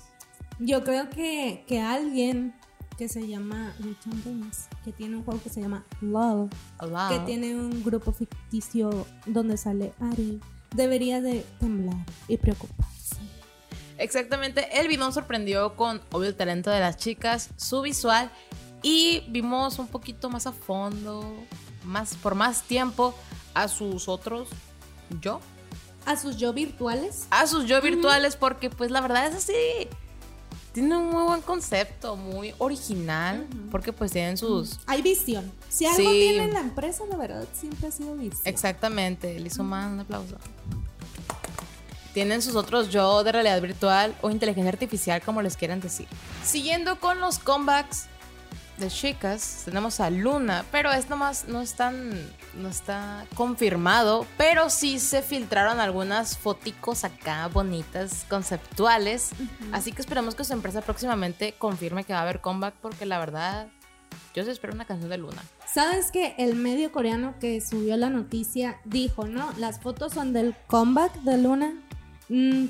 Yo 0.60 0.84
creo 0.84 1.10
que, 1.10 1.64
que 1.68 1.82
alguien 1.82 2.54
que 2.98 3.10
se 3.10 3.28
llama 3.28 3.76
Return 3.80 4.22
Games, 4.24 4.68
que 4.84 4.92
tiene 4.92 5.18
un 5.18 5.24
juego 5.24 5.42
que 5.42 5.50
se 5.50 5.62
llama 5.62 5.84
Love, 6.02 6.50
que 7.10 7.20
tiene 7.26 7.56
un 7.56 7.84
grupo 7.84 8.12
ficticio 8.12 9.06
donde 9.26 9.58
sale 9.58 9.94
Ari, 10.00 10.40
debería 10.74 11.22
de 11.22 11.46
temblar 11.60 11.98
y 12.28 12.38
preocuparse. 12.38 13.16
Exactamente, 13.98 14.80
el 14.80 14.88
video 14.88 15.12
sorprendió 15.12 15.76
con 15.76 16.02
obvio 16.12 16.30
el 16.30 16.36
talento 16.36 16.70
de 16.70 16.80
las 16.80 16.98
chicas, 16.98 17.50
su 17.58 17.82
visual 17.82 18.30
y 18.82 19.24
vimos 19.30 19.80
un 19.80 19.88
poquito 19.88 20.30
más 20.30 20.48
a 20.48 20.52
fondo, 20.52 21.34
más 21.84 22.16
por 22.16 22.36
más 22.36 22.64
tiempo 22.64 23.16
a 23.54 23.68
sus 23.68 24.08
otros 24.10 24.50
yo, 25.22 25.40
A 26.06 26.16
sus 26.18 26.38
yo 26.38 26.54
virtuales, 26.54 27.26
a 27.32 27.48
sus 27.48 27.66
yo 27.66 27.82
virtuales 27.82 28.36
porque 28.36 28.70
pues 28.70 28.92
la 28.92 29.02
verdad 29.02 29.28
es 29.28 29.36
así. 29.36 29.54
Tiene 30.74 30.98
un 30.98 31.10
muy 31.10 31.24
buen 31.24 31.42
concepto, 31.42 32.18
muy 32.18 32.54
original, 32.58 33.48
porque 33.72 33.94
pues 33.94 34.12
tienen 34.12 34.38
sus 34.38 34.78
hay 34.86 35.02
visión. 35.02 35.50
Si 35.70 35.86
algo 35.86 35.98
Sí. 35.98 36.04
tiene 36.30 36.52
la 36.52 36.60
empresa, 36.60 37.04
la 37.10 37.16
verdad, 37.16 37.46
siempre 37.54 37.88
ha 37.88 37.92
sido 37.92 38.14
visión. 38.16 38.42
Exactamente, 38.44 39.40
le 39.40 39.48
hizo 39.48 39.64
más 39.64 39.90
un 39.92 40.02
aplauso. 40.02 40.36
Tienen 42.14 42.42
sus 42.42 42.56
otros 42.56 42.90
yo 42.90 43.24
de 43.24 43.32
realidad 43.34 43.62
virtual 43.62 44.16
o 44.22 44.30
inteligencia 44.30 44.72
artificial, 44.72 45.22
como 45.22 45.42
les 45.42 45.58
quieran 45.58 45.82
decir. 45.82 46.08
Siguiendo 46.46 47.00
con 47.00 47.20
los 47.20 47.40
comebacks 47.40 48.06
de 48.78 48.90
chicas, 48.90 49.64
tenemos 49.66 50.00
a 50.00 50.10
Luna, 50.10 50.66
pero 50.72 50.92
es 50.92 51.10
nomás, 51.10 51.48
no 51.48 51.62
están, 51.62 52.12
no 52.56 52.70
está 52.70 53.26
confirmado, 53.36 54.26
pero 54.38 54.70
sí 54.70 55.00
se 55.00 55.22
filtraron 55.22 55.80
algunas 55.80 56.38
foticos 56.38 57.04
acá 57.04 57.48
bonitas, 57.48 58.26
conceptuales. 58.30 59.32
Así 59.72 59.92
que 59.92 60.02
esperamos 60.02 60.36
que 60.36 60.44
su 60.44 60.54
empresa 60.54 60.82
próximamente 60.82 61.54
confirme 61.58 62.04
que 62.04 62.14
va 62.14 62.20
a 62.20 62.24
haber 62.24 62.42
comeback, 62.42 62.76
porque 62.82 63.06
la 63.06 63.20
verdad, 63.20 63.68
yo 64.34 64.44
sí 64.44 64.50
espero 64.50 64.74
una 64.74 64.86
canción 64.86 65.10
de 65.10 65.18
Luna. 65.18 65.42
¿Sabes 65.66 66.12
que 66.12 66.36
el 66.38 66.56
medio 66.56 66.92
coreano 66.92 67.36
que 67.40 67.60
subió 67.62 67.98
la 67.98 68.10
noticia 68.10 68.80
dijo, 68.86 69.26
no? 69.26 69.52
Las 69.58 69.80
fotos 69.80 70.14
son 70.14 70.34
del 70.34 70.56
comeback 70.68 71.14
de 71.22 71.38
Luna, 71.38 71.74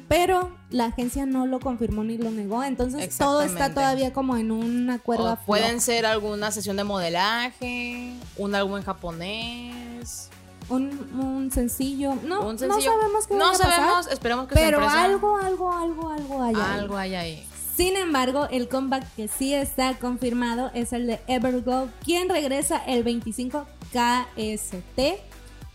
pero 0.07 0.51
la 0.69 0.85
agencia 0.85 1.25
no 1.25 1.45
lo 1.47 1.59
confirmó 1.59 2.03
ni 2.03 2.17
lo 2.17 2.29
negó. 2.31 2.63
Entonces 2.63 3.17
todo 3.17 3.41
está 3.43 3.73
todavía 3.73 4.11
como 4.13 4.35
en 4.37 4.51
una 4.51 4.99
cuerda 4.99 5.33
O 5.33 5.45
pueden 5.45 5.67
floja. 5.71 5.79
ser 5.85 6.05
alguna 6.05 6.51
sesión 6.51 6.75
de 6.77 6.83
modelaje, 6.83 8.13
un 8.37 8.55
álbum 8.55 8.77
en 8.77 8.83
japonés, 8.83 10.29
un, 10.69 10.89
un 11.19 11.51
sencillo. 11.51 12.15
No, 12.23 12.47
un 12.47 12.59
sencillo. 12.59 12.91
no 12.91 12.97
sabemos 13.01 13.27
qué 13.27 13.33
No 13.35 13.39
vaya 13.45 13.55
a 13.55 13.59
pasar, 13.59 13.75
sabemos, 13.75 14.07
esperemos 14.07 14.47
que 14.47 14.55
Pero 14.55 14.79
algo, 14.89 15.37
algo, 15.37 15.71
algo, 15.71 16.09
algo 16.09 16.43
hay. 16.43 16.55
ahí. 16.55 16.61
algo 16.79 16.97
hay 16.97 17.15
ahí. 17.15 17.47
Sin 17.75 17.97
embargo, 17.97 18.47
el 18.51 18.69
comeback 18.69 19.05
que 19.15 19.27
sí 19.27 19.53
está 19.53 19.95
confirmado 19.99 20.71
es 20.73 20.93
el 20.93 21.07
de 21.07 21.19
Everglow, 21.27 21.89
quien 22.03 22.29
regresa 22.29 22.77
el 22.77 23.03
25 23.03 23.65
KST 23.91 24.99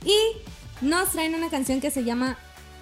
y 0.06 0.16
nos 0.80 1.10
traen 1.10 1.34
una 1.34 1.50
canción 1.50 1.78
que 1.80 1.90
se 1.90 2.04
llama 2.04 2.38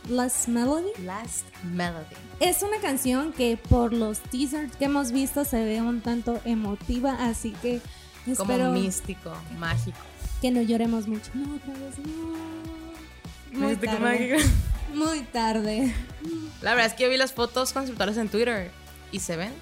Last 0.09 0.49
Melody. 0.49 0.89
Last 1.05 1.47
Melody. 1.65 2.15
Es 2.41 2.63
una 2.63 2.79
canción 2.79 3.33
que 3.33 3.57
por 3.69 3.93
los 3.93 4.19
teasers 4.21 4.75
que 4.77 4.87
hemos 4.87 5.13
visto 5.13 5.45
se 5.45 5.65
ve 5.65 5.81
un 5.83 6.01
tanto 6.01 6.41
emotiva, 6.45 7.17
así 7.29 7.53
que 7.63 7.81
Como 8.25 8.53
espero 8.53 8.73
místico, 8.73 9.33
mágico. 9.59 9.99
que 10.41 10.51
no 10.51 10.63
lloremos 10.63 11.07
mucho. 11.09 11.31
No, 11.35 11.55
otra 11.57 11.75
vez, 11.75 11.99
no. 11.99 13.59
Muy 13.59 13.69
Místico, 13.71 13.93
tarde. 13.93 14.05
mágico. 14.35 14.51
Muy 14.95 15.21
tarde. 15.23 15.95
La 16.63 16.71
verdad 16.73 16.87
es 16.87 16.95
que 16.95 17.05
yo 17.05 17.11
vi 17.11 17.17
las 17.19 17.33
fotos 17.33 17.73
conceptuales 17.73 18.17
en 18.17 18.29
Twitter 18.29 18.71
y 19.13 19.21
se 19.21 19.37
ven. 19.37 19.53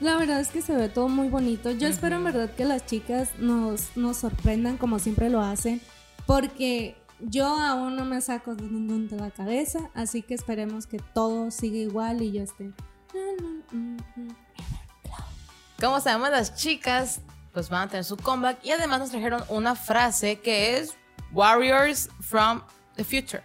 La 0.00 0.16
verdad 0.16 0.40
es 0.40 0.48
que 0.48 0.62
se 0.62 0.74
ve 0.74 0.88
todo 0.88 1.08
muy 1.08 1.28
bonito. 1.28 1.70
Yo 1.72 1.86
espero 1.88 2.16
en 2.16 2.24
verdad 2.24 2.50
que 2.54 2.64
las 2.64 2.86
chicas 2.86 3.30
nos, 3.38 3.96
nos 3.96 4.16
sorprendan 4.16 4.78
como 4.78 4.98
siempre 4.98 5.28
lo 5.28 5.40
hacen, 5.42 5.80
porque 6.26 6.96
yo 7.22 7.46
aún 7.46 7.96
no 7.96 8.04
me 8.04 8.20
saco 8.20 8.54
de 8.54 8.64
ningún 8.64 9.08
de 9.08 9.16
la 9.16 9.30
cabeza, 9.30 9.90
así 9.94 10.22
que 10.22 10.34
esperemos 10.34 10.86
que 10.86 10.98
todo 10.98 11.50
siga 11.50 11.78
igual 11.78 12.22
y 12.22 12.32
yo 12.32 12.42
esté. 12.42 12.72
Como 15.80 16.00
sabemos, 16.00 16.30
las 16.30 16.54
chicas 16.54 17.20
pues 17.52 17.68
van 17.68 17.88
a 17.88 17.90
tener 17.90 18.04
su 18.04 18.16
comeback 18.16 18.64
y 18.64 18.70
además 18.70 19.00
nos 19.00 19.10
trajeron 19.10 19.42
una 19.48 19.74
frase 19.74 20.40
que 20.40 20.78
es 20.78 20.94
Warriors 21.32 22.08
from 22.20 22.62
the 22.96 23.04
Future. 23.04 23.42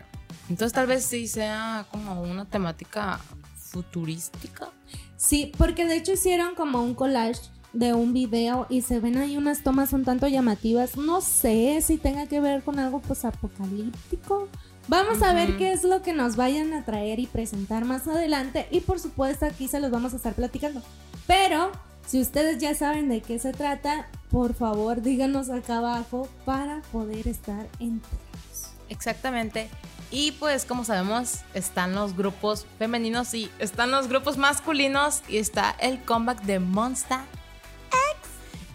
Entonces 0.50 0.74
tal 0.74 0.88
vez 0.88 1.06
sí 1.06 1.28
sea 1.28 1.86
como 1.92 2.22
una 2.22 2.46
temática 2.46 3.20
futurística. 3.56 4.70
Sí, 5.18 5.52
porque 5.58 5.86
de 5.86 5.98
hecho 5.98 6.14
hicieron 6.14 6.56
como 6.56 6.84
un 6.84 6.94
collage 6.94 7.42
de 7.76 7.94
un 7.94 8.14
video 8.14 8.66
y 8.70 8.82
se 8.82 9.00
ven 9.00 9.18
ahí 9.18 9.38
unas 9.38 9.62
tomas 9.62 9.94
un 9.94 10.06
tanto 10.06 10.28
llamativas. 10.28 10.98
No 10.98 11.22
sé 11.22 11.82
si 11.82 11.98
tenga 11.98 12.26
que 12.26 12.40
ver 12.40 12.64
con 12.64 12.80
algo 12.80 13.02
pues 13.02 13.26
apocalíptico. 13.26 14.48
Vamos 14.88 15.22
a 15.22 15.34
ver 15.34 15.58
qué 15.58 15.74
es 15.74 15.84
lo 15.84 16.02
que 16.02 16.14
nos 16.14 16.36
vayan 16.36 16.74
a 16.74 16.86
traer 16.86 17.20
y 17.20 17.28
presentar 17.28 17.86
más 17.86 18.08
adelante 18.08 18.68
y 18.72 18.80
por 18.80 19.00
supuesto 19.00 19.46
aquí 19.46 19.68
se 19.68 19.80
los 19.80 19.92
vamos 19.92 20.14
a 20.14 20.16
estar 20.16 20.34
platicando. 20.34 20.82
Pero 21.28 21.72
si 22.06 22.22
ustedes 22.22 22.60
ya 22.60 22.74
saben 22.76 23.10
de 23.10 23.22
qué 23.22 23.40
se 23.40 23.52
trata, 23.52 24.08
por 24.32 24.54
favor 24.54 25.02
díganos 25.02 25.50
acá 25.50 25.78
abajo 25.78 26.30
para 26.46 26.82
poder 26.92 27.28
estar 27.28 27.68
enterados. 27.80 28.72
Exactamente. 28.90 29.70
Y 30.12 30.32
pues 30.34 30.64
como 30.64 30.86
sabemos, 30.86 31.40
están 31.54 31.94
los 31.94 32.16
grupos 32.16 32.66
femeninos 32.78 33.34
y 33.34 33.50
están 33.60 33.92
los 33.92 34.08
grupos 34.08 34.38
masculinos 34.38 35.24
y 35.28 35.38
está 35.38 35.72
el 35.72 36.00
comeback 36.04 36.44
de 36.44 36.60
Monster 36.60 37.18
X. 37.18 37.35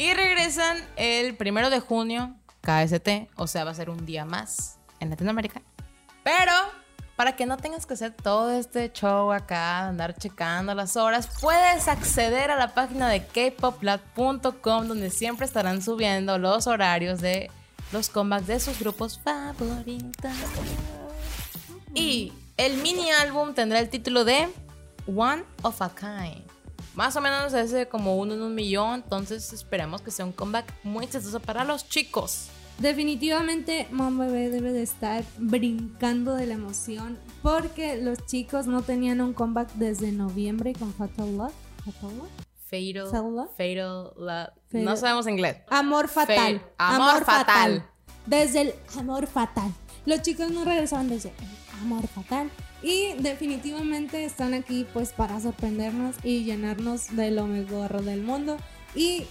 Y 0.00 0.14
regresan 0.14 0.78
el 0.96 1.36
primero 1.36 1.68
de 1.68 1.78
junio, 1.78 2.34
KST, 2.62 3.28
o 3.36 3.46
sea, 3.46 3.64
va 3.64 3.72
a 3.72 3.74
ser 3.74 3.90
un 3.90 4.06
día 4.06 4.24
más 4.24 4.78
en 4.98 5.10
Latinoamérica. 5.10 5.60
Pero 6.24 6.52
para 7.16 7.36
que 7.36 7.44
no 7.44 7.58
tengas 7.58 7.84
que 7.84 7.92
hacer 7.92 8.12
todo 8.12 8.50
este 8.50 8.90
show 8.92 9.30
acá, 9.30 9.88
andar 9.88 10.16
checando 10.16 10.74
las 10.74 10.96
horas, 10.96 11.28
puedes 11.38 11.86
acceder 11.86 12.50
a 12.50 12.56
la 12.56 12.72
página 12.72 13.10
de 13.10 13.26
kpoplat.com 13.26 14.88
donde 14.88 15.10
siempre 15.10 15.44
estarán 15.44 15.82
subiendo 15.82 16.38
los 16.38 16.66
horarios 16.66 17.20
de 17.20 17.50
los 17.92 18.08
comebacks 18.08 18.46
de 18.46 18.58
sus 18.58 18.78
grupos 18.78 19.20
favoritos. 19.22 20.32
Y 21.94 22.32
el 22.56 22.78
mini 22.78 23.10
álbum 23.10 23.52
tendrá 23.52 23.80
el 23.80 23.90
título 23.90 24.24
de 24.24 24.48
One 25.06 25.44
of 25.60 25.82
a 25.82 25.94
Kind. 25.94 26.59
Más 26.94 27.14
o 27.16 27.20
menos 27.20 27.52
es 27.54 27.86
como 27.86 28.16
uno 28.16 28.34
en 28.34 28.42
un 28.42 28.54
millón, 28.54 29.02
entonces 29.04 29.52
esperemos 29.52 30.02
que 30.02 30.10
sea 30.10 30.24
un 30.24 30.32
comeback 30.32 30.72
muy 30.82 31.04
exitoso 31.04 31.40
para 31.40 31.64
los 31.64 31.88
chicos. 31.88 32.48
Definitivamente 32.78 33.86
Mon 33.92 34.18
Bebé 34.18 34.50
debe 34.50 34.72
de 34.72 34.82
estar 34.82 35.22
brincando 35.38 36.34
de 36.34 36.46
la 36.46 36.54
emoción 36.54 37.18
porque 37.42 37.96
los 37.98 38.24
chicos 38.26 38.66
no 38.66 38.82
tenían 38.82 39.20
un 39.20 39.32
comeback 39.34 39.70
desde 39.74 40.12
noviembre 40.12 40.72
con 40.72 40.92
Fatal 40.94 41.36
Love. 41.36 41.52
Fatal 41.84 42.16
Love. 42.18 42.28
Fatal, 42.68 43.06
Fatal 43.10 43.34
Love. 43.36 43.50
fatal, 43.56 44.12
love. 44.16 44.48
Fatal- 44.70 44.84
No 44.84 44.96
sabemos 44.96 45.26
inglés. 45.26 45.56
Amor 45.68 46.08
fatal. 46.08 46.60
Fa- 46.76 46.94
amor 46.96 47.24
fatal. 47.24 47.84
Desde 48.26 48.60
el 48.62 48.74
amor 48.98 49.26
fatal. 49.26 49.72
Los 50.06 50.22
chicos 50.22 50.50
no 50.50 50.64
regresaban 50.64 51.08
desde 51.08 51.30
el 51.30 51.80
amor 51.82 52.06
fatal. 52.08 52.50
Y 52.82 53.12
definitivamente 53.18 54.24
están 54.24 54.54
aquí 54.54 54.86
pues 54.92 55.12
para 55.12 55.38
sorprendernos 55.40 56.16
y 56.22 56.44
llenarnos 56.44 57.14
de 57.14 57.30
lo 57.30 57.46
mejor 57.46 58.02
del 58.02 58.22
mundo. 58.22 58.56
Y 58.94 59.24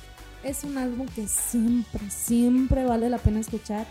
es 0.44 0.63
un 0.63 0.77
álbum 0.77 1.08
que 1.08 1.27
siempre, 1.27 2.10
siempre 2.10 2.86
vale 2.86 3.10
la 3.10 3.18
pena 3.18 3.39
escuchar. 3.39 3.88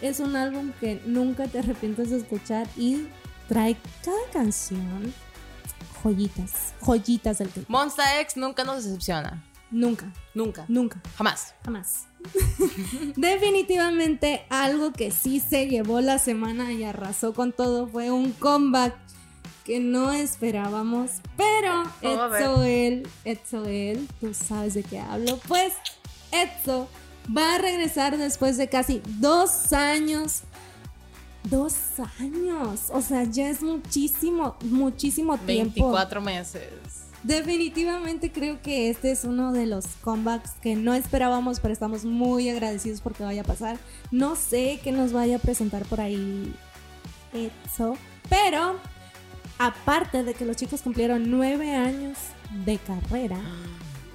Es 0.00 0.20
un 0.20 0.36
álbum 0.36 0.72
que 0.80 1.00
nunca 1.06 1.46
te 1.46 1.60
arrepientes 1.60 2.10
de 2.10 2.18
escuchar 2.18 2.66
y 2.76 3.06
trae 3.48 3.76
cada 4.04 4.18
canción 4.32 5.14
joyitas, 6.02 6.74
joyitas 6.80 7.38
del 7.38 7.48
tiempo. 7.48 7.72
Monsta 7.72 8.20
X 8.20 8.36
nunca 8.36 8.64
nos 8.64 8.84
decepciona. 8.84 9.42
Nunca, 9.70 10.12
Nunca. 10.34 10.64
nunca. 10.68 11.00
Jamás. 11.16 11.54
Jamás. 11.64 12.06
Definitivamente 13.16 14.44
algo 14.48 14.92
que 14.92 15.10
sí 15.10 15.40
se 15.40 15.66
llevó 15.68 16.00
la 16.00 16.18
semana 16.18 16.72
y 16.72 16.84
arrasó 16.84 17.32
con 17.34 17.52
todo 17.52 17.86
fue 17.88 18.10
un 18.10 18.32
comeback 18.32 18.94
que 19.64 19.80
no 19.80 20.12
esperábamos, 20.12 21.10
pero 21.36 21.82
Oh. 22.02 22.36
Etzoel, 22.36 23.08
Etzoel, 23.24 24.08
tú 24.20 24.32
sabes 24.34 24.74
de 24.74 24.82
qué 24.82 24.98
hablo, 25.00 25.38
pues 25.48 25.72
Etzo 26.30 26.88
va 27.36 27.56
a 27.56 27.58
regresar 27.58 28.16
después 28.16 28.56
de 28.56 28.68
casi 28.68 29.02
dos 29.18 29.72
años. 29.72 30.42
Dos 31.44 31.74
años, 32.18 32.80
o 32.92 33.00
sea, 33.00 33.22
ya 33.22 33.48
es 33.48 33.62
muchísimo, 33.62 34.56
muchísimo 34.62 35.38
tiempo. 35.38 35.74
24 35.74 36.20
meses. 36.20 37.05
Definitivamente 37.22 38.30
creo 38.30 38.60
que 38.62 38.90
este 38.90 39.10
es 39.10 39.24
uno 39.24 39.52
de 39.52 39.66
los 39.66 39.86
comebacks 40.02 40.52
que 40.62 40.76
no 40.76 40.94
esperábamos, 40.94 41.60
pero 41.60 41.72
estamos 41.72 42.04
muy 42.04 42.48
agradecidos 42.48 43.00
porque 43.00 43.24
vaya 43.24 43.40
a 43.40 43.44
pasar. 43.44 43.78
No 44.10 44.36
sé 44.36 44.80
qué 44.82 44.92
nos 44.92 45.12
vaya 45.12 45.36
a 45.36 45.38
presentar 45.40 45.84
por 45.86 46.00
ahí 46.00 46.54
eso, 47.32 47.96
pero 48.28 48.78
aparte 49.58 50.22
de 50.22 50.34
que 50.34 50.44
los 50.44 50.56
chicos 50.56 50.82
cumplieron 50.82 51.30
nueve 51.30 51.74
años 51.74 52.16
de 52.64 52.78
carrera, 52.78 53.38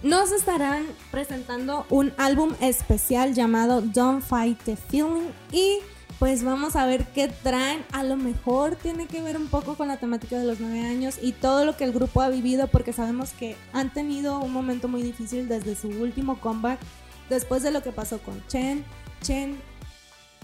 nos 0.03 0.31
estarán 0.31 0.86
presentando 1.12 1.86
un 1.89 2.13
álbum 2.17 2.53
especial 2.62 3.34
llamado 3.34 3.81
Don't 3.81 4.24
Fight 4.24 4.58
the 4.63 4.75
Feeling 4.75 5.29
y 5.51 5.79
pues 6.22 6.44
vamos 6.44 6.75
a 6.75 6.86
ver 6.86 7.08
qué 7.16 7.30
traen. 7.30 7.84
A 7.94 8.04
lo 8.04 8.16
mejor 8.16 8.75
tiene 8.75 9.08
que 9.08 9.24
ver 9.24 9.38
un 9.38 9.48
poco 9.48 9.74
con 9.74 9.88
la 9.88 9.98
temática 9.98 10.38
de 10.38 10.46
los 10.46 10.60
nueve 10.60 10.82
años 10.82 11.18
y 11.20 11.32
todo 11.32 11.66
lo 11.66 11.75
que 11.75 11.84
el 11.84 11.94
grupo 11.94 12.22
ha 12.22 12.30
vivido 12.30 12.68
porque 12.68 12.94
sabemos 12.94 13.32
que 13.32 13.56
han 13.74 13.92
tenido 13.92 14.40
un 14.40 14.54
momento 14.54 14.88
muy 14.88 15.01
difícil 15.01 15.48
desde 15.48 15.75
su 15.75 15.88
último 15.88 16.40
comeback, 16.40 16.80
después 17.28 17.63
de 17.63 17.72
lo 17.72 17.82
que 17.82 17.92
pasó 17.92 18.20
con 18.20 18.40
Chen. 18.46 18.86
Chen, 19.24 19.58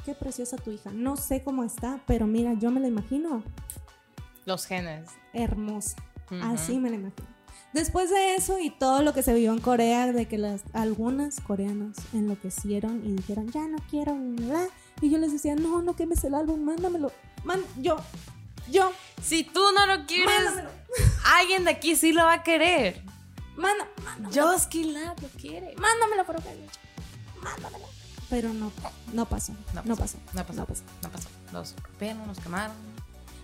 qué 0.04 0.16
preciosa 0.16 0.58
tu 0.58 0.72
hija. 0.72 0.90
No 0.92 1.16
sé 1.16 1.44
cómo 1.44 1.64
está, 1.64 2.00
pero 2.08 2.26
mira, 2.26 2.54
yo 2.56 2.72
me 2.72 2.80
la 2.80 2.88
imagino 2.88 3.44
Los 4.46 4.66
genes. 4.66 5.12
hermosa. 5.32 5.96
Así 6.42 6.80
me 6.80 6.90
la 6.90 6.96
imagino. 6.96 7.28
Después 7.72 8.10
de 8.10 8.34
eso 8.34 8.58
y 8.58 8.72
todo 8.72 9.04
lo 9.04 9.14
que 9.14 9.22
se 9.22 9.36
vio 9.36 9.54
en 9.54 9.60
Corea, 9.60 10.12
de 10.12 10.28
que 10.28 10.40
las, 10.40 10.64
algunas 10.74 11.40
coreanas 11.40 11.98
enloquecieron 12.14 13.06
y 13.06 13.12
dijeron, 13.12 13.52
ya 13.52 13.68
no 13.68 13.78
quiero, 13.92 14.16
bla", 14.18 14.68
y 15.02 15.10
yo 15.10 15.18
les 15.18 15.32
decía, 15.32 15.56
no, 15.56 15.82
no 15.82 15.96
quemes 15.96 16.24
el 16.24 16.34
álbum, 16.34 16.62
mándamelo. 16.64 17.12
Man, 17.44 17.64
yo, 17.78 17.98
yo, 18.70 18.92
Si 19.24 19.44
tú 19.44 19.62
no 19.76 19.86
lo 19.86 20.06
quieres, 20.06 20.36
mándamelo. 20.36 20.70
alguien 21.38 21.64
de 21.66 21.72
aquí 21.72 21.96
sí 21.96 22.14
lo 22.14 22.24
va 22.24 22.34
a 22.34 22.44
querer. 22.44 23.02
Manda, 23.56 23.88
mándamelo, 24.04 24.48
Josky 24.52 24.84
Lab 24.86 25.20
lo 25.22 25.28
quiere. 25.30 25.76
mándamelo 25.78 26.26
por 26.26 26.38
acá. 26.38 26.50
Mándamelo. 27.42 27.86
Pero 28.30 28.54
no, 28.54 28.72
no 29.14 29.26
pasó, 29.26 29.54
no 29.74 29.96
pasó, 29.96 30.18
No 30.34 30.46
pasó. 30.46 30.84
No 31.02 31.10
pasó. 31.10 31.30
Los 31.54 31.76
rompieron, 31.82 32.28
los 32.28 32.40
quemaron. 32.40 32.76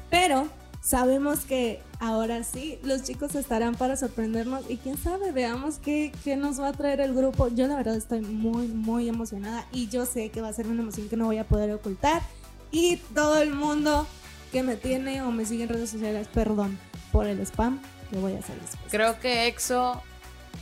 Pero 0.09 0.47
sabemos 0.83 1.45
que 1.45 1.81
ahora 1.99 2.43
sí, 2.43 2.77
los 2.83 3.03
chicos 3.03 3.35
estarán 3.35 3.75
para 3.75 3.95
sorprendernos 3.95 4.69
y 4.69 4.77
quién 4.77 4.97
sabe, 4.97 5.31
veamos 5.31 5.79
qué, 5.79 6.11
qué 6.23 6.35
nos 6.35 6.59
va 6.59 6.67
a 6.67 6.73
traer 6.73 6.99
el 6.99 7.13
grupo. 7.13 7.47
Yo 7.47 7.67
la 7.67 7.77
verdad 7.77 7.95
estoy 7.95 8.21
muy, 8.21 8.67
muy 8.67 9.07
emocionada 9.07 9.65
y 9.71 9.87
yo 9.87 10.05
sé 10.05 10.29
que 10.29 10.41
va 10.41 10.49
a 10.49 10.53
ser 10.53 10.67
una 10.67 10.81
emoción 10.81 11.07
que 11.07 11.15
no 11.15 11.25
voy 11.25 11.37
a 11.37 11.45
poder 11.45 11.71
ocultar. 11.71 12.21
Y 12.69 12.97
todo 13.15 13.41
el 13.41 13.53
mundo 13.53 14.05
que 14.51 14.61
me 14.61 14.75
tiene 14.75 15.21
o 15.21 15.31
me 15.31 15.45
sigue 15.45 15.63
en 15.63 15.69
redes 15.69 15.89
sociales, 15.89 16.27
perdón 16.27 16.77
por 17.11 17.27
el 17.27 17.39
spam 17.39 17.81
que 18.09 18.17
voy 18.17 18.33
a 18.33 18.39
hacer 18.39 18.59
después. 18.59 18.91
Creo 18.91 19.19
que 19.19 19.47
EXO, 19.47 20.01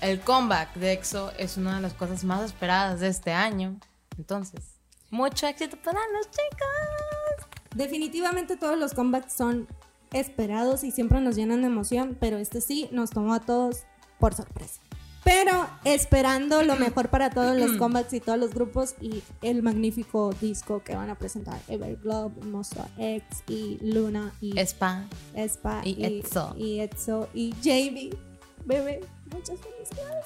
el 0.02 0.20
comeback 0.22 0.76
de 0.76 0.94
EXO 0.94 1.32
es 1.38 1.58
una 1.58 1.78
de 1.78 1.82
las 1.82 1.94
cosas 1.94 2.24
más 2.24 2.44
esperadas 2.44 3.00
de 3.00 3.08
este 3.08 3.32
año. 3.32 3.80
Entonces, 4.18 4.62
mucho 5.10 5.48
éxito 5.48 5.78
para 5.84 6.00
los 6.14 6.28
chicos. 6.30 7.48
Definitivamente 7.74 8.58
todos 8.58 8.78
los 8.78 8.94
comebacks 8.94 9.34
son 9.34 9.68
esperados 10.14 10.84
y 10.84 10.92
siempre 10.92 11.22
nos 11.22 11.36
llenan 11.36 11.62
de 11.62 11.68
emoción, 11.68 12.18
pero 12.20 12.38
este 12.38 12.62
sí 12.62 12.90
nos 12.92 13.12
tomó 13.12 13.34
a 13.34 13.42
todos 13.42 13.84
por 14.20 14.34
sorpresa. 14.34 14.82
Pero 15.24 15.68
esperando 15.84 16.64
lo 16.64 16.76
mejor 16.76 17.10
para 17.10 17.30
todos 17.30 17.56
los 17.56 17.72
comebacks 17.78 18.14
y 18.14 18.20
todos 18.20 18.40
los 18.40 18.54
grupos 18.54 18.96
y 19.00 19.22
el 19.42 19.62
magnífico 19.62 20.34
disco 20.42 20.84
que 20.84 20.96
van 20.96 21.10
a 21.10 21.16
presentar 21.16 21.60
Everglobe, 21.68 22.44
Monster 22.46 22.86
X 22.98 23.44
y 23.48 23.78
Luna 23.82 24.34
y 24.42 24.58
Spa. 24.60 25.06
Espa 25.36 25.82
y 25.86 26.04
EXO. 26.04 26.56
y 26.58 26.80
EXO 26.80 27.30
y 27.34 27.52
JB. 27.62 28.18
Bebé, 28.66 29.02
muchas 29.32 29.60
felicidades. 29.60 30.26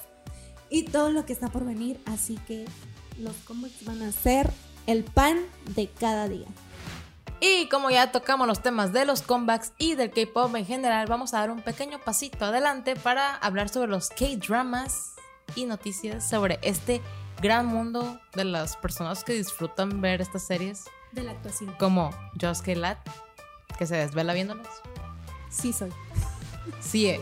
Y 0.70 0.84
todo 0.84 1.10
lo 1.10 1.26
que 1.26 1.32
está 1.32 1.48
por 1.48 1.64
venir, 1.64 2.00
así 2.06 2.38
que 2.46 2.64
los 3.18 3.34
comebacks 3.46 3.84
van 3.84 4.02
a 4.02 4.12
ser 4.12 4.50
el 4.86 5.04
pan 5.04 5.38
de 5.74 5.88
cada 5.88 6.28
día. 6.28 6.46
Y 7.40 7.68
como 7.68 7.90
ya 7.90 8.12
tocamos 8.12 8.46
los 8.46 8.60
temas 8.62 8.92
de 8.92 9.04
los 9.04 9.22
comebacks 9.22 9.72
y 9.78 9.94
del 9.94 10.10
K-pop 10.10 10.54
en 10.56 10.64
general, 10.64 11.06
vamos 11.06 11.34
a 11.34 11.40
dar 11.40 11.50
un 11.50 11.60
pequeño 11.60 11.98
pasito 11.98 12.46
adelante 12.46 12.96
para 12.96 13.36
hablar 13.36 13.68
sobre 13.68 13.88
los 13.88 14.08
K-dramas 14.08 15.12
y 15.54 15.66
noticias 15.66 16.28
sobre 16.28 16.58
este 16.62 17.02
gran 17.42 17.66
mundo 17.66 18.18
de 18.34 18.44
las 18.44 18.76
personas 18.76 19.22
que 19.22 19.34
disfrutan 19.34 20.00
ver 20.00 20.22
estas 20.22 20.46
series, 20.46 20.84
De 21.12 21.22
la 21.22 21.32
actuación. 21.32 21.74
como 21.78 22.10
Josuke 22.40 22.74
Lat, 22.74 22.98
que 23.78 23.86
se 23.86 23.96
desvela 23.96 24.32
viéndolas. 24.32 24.68
Sí 25.50 25.72
soy. 25.74 25.92
Sí 26.80 27.08
es. 27.10 27.20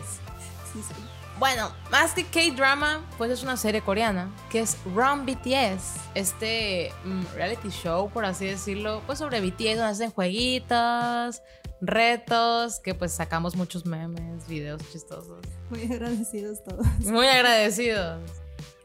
Sí 0.71 0.81
soy. 0.81 1.03
Bueno, 1.37 1.69
más 1.91 2.13
que 2.13 2.23
K-drama, 2.23 3.05
pues 3.17 3.29
es 3.29 3.43
una 3.43 3.57
serie 3.57 3.81
coreana 3.81 4.33
que 4.49 4.61
es 4.61 4.77
Run 4.85 5.25
BTS, 5.25 5.99
este 6.13 6.93
mm, 7.03 7.23
reality 7.33 7.69
show, 7.69 8.09
por 8.09 8.23
así 8.23 8.45
decirlo, 8.45 9.01
pues 9.05 9.19
sobre 9.19 9.41
BTS, 9.41 9.75
donde 9.77 9.83
hacen 9.83 10.11
jueguitos, 10.11 11.41
retos, 11.81 12.79
que 12.79 12.93
pues 12.93 13.11
sacamos 13.11 13.55
muchos 13.55 13.85
memes, 13.85 14.47
videos 14.47 14.81
chistosos. 14.93 15.45
Muy 15.69 15.83
agradecidos 15.83 16.63
todos. 16.63 16.87
Muy 16.99 17.27
agradecidos. 17.27 18.21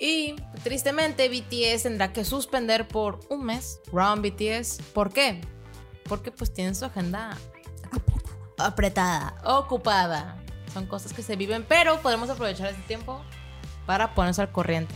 Y 0.00 0.34
tristemente 0.64 1.28
BTS 1.28 1.84
tendrá 1.84 2.12
que 2.12 2.24
suspender 2.24 2.88
por 2.88 3.20
un 3.28 3.44
mes 3.44 3.80
Run 3.92 4.22
BTS. 4.22 4.80
¿Por 4.92 5.12
qué? 5.12 5.40
Porque 6.04 6.32
pues 6.32 6.52
tienen 6.52 6.74
su 6.74 6.86
agenda 6.86 7.36
apretada, 8.58 9.36
ocupada. 9.44 10.36
Son 10.72 10.86
cosas 10.86 11.12
que 11.12 11.22
se 11.22 11.36
viven, 11.36 11.64
pero 11.68 12.00
podemos 12.00 12.30
aprovechar 12.30 12.68
este 12.68 12.82
tiempo 12.82 13.22
para 13.86 14.14
ponerse 14.14 14.42
al 14.42 14.52
corriente. 14.52 14.94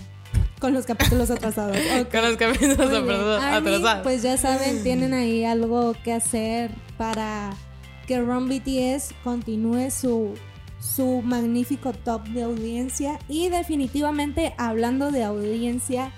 Con 0.60 0.72
los 0.72 0.86
capítulos 0.86 1.30
atrasados. 1.30 1.76
Con 2.10 2.22
los 2.22 2.36
capítulos 2.36 2.78
atrasados. 2.78 4.02
Pues 4.02 4.22
ya 4.22 4.36
saben, 4.36 4.82
tienen 4.82 5.12
ahí 5.12 5.44
algo 5.44 5.94
que 6.04 6.12
hacer 6.12 6.70
para 6.96 7.50
que 8.06 8.20
Run 8.20 8.48
BTS 8.48 9.14
continúe 9.24 9.90
su, 9.90 10.34
su 10.80 11.22
magnífico 11.22 11.92
top 11.92 12.24
de 12.28 12.44
audiencia. 12.44 13.18
Y 13.28 13.48
definitivamente, 13.48 14.54
hablando 14.56 15.10
de 15.10 15.24
audiencia, 15.24 16.12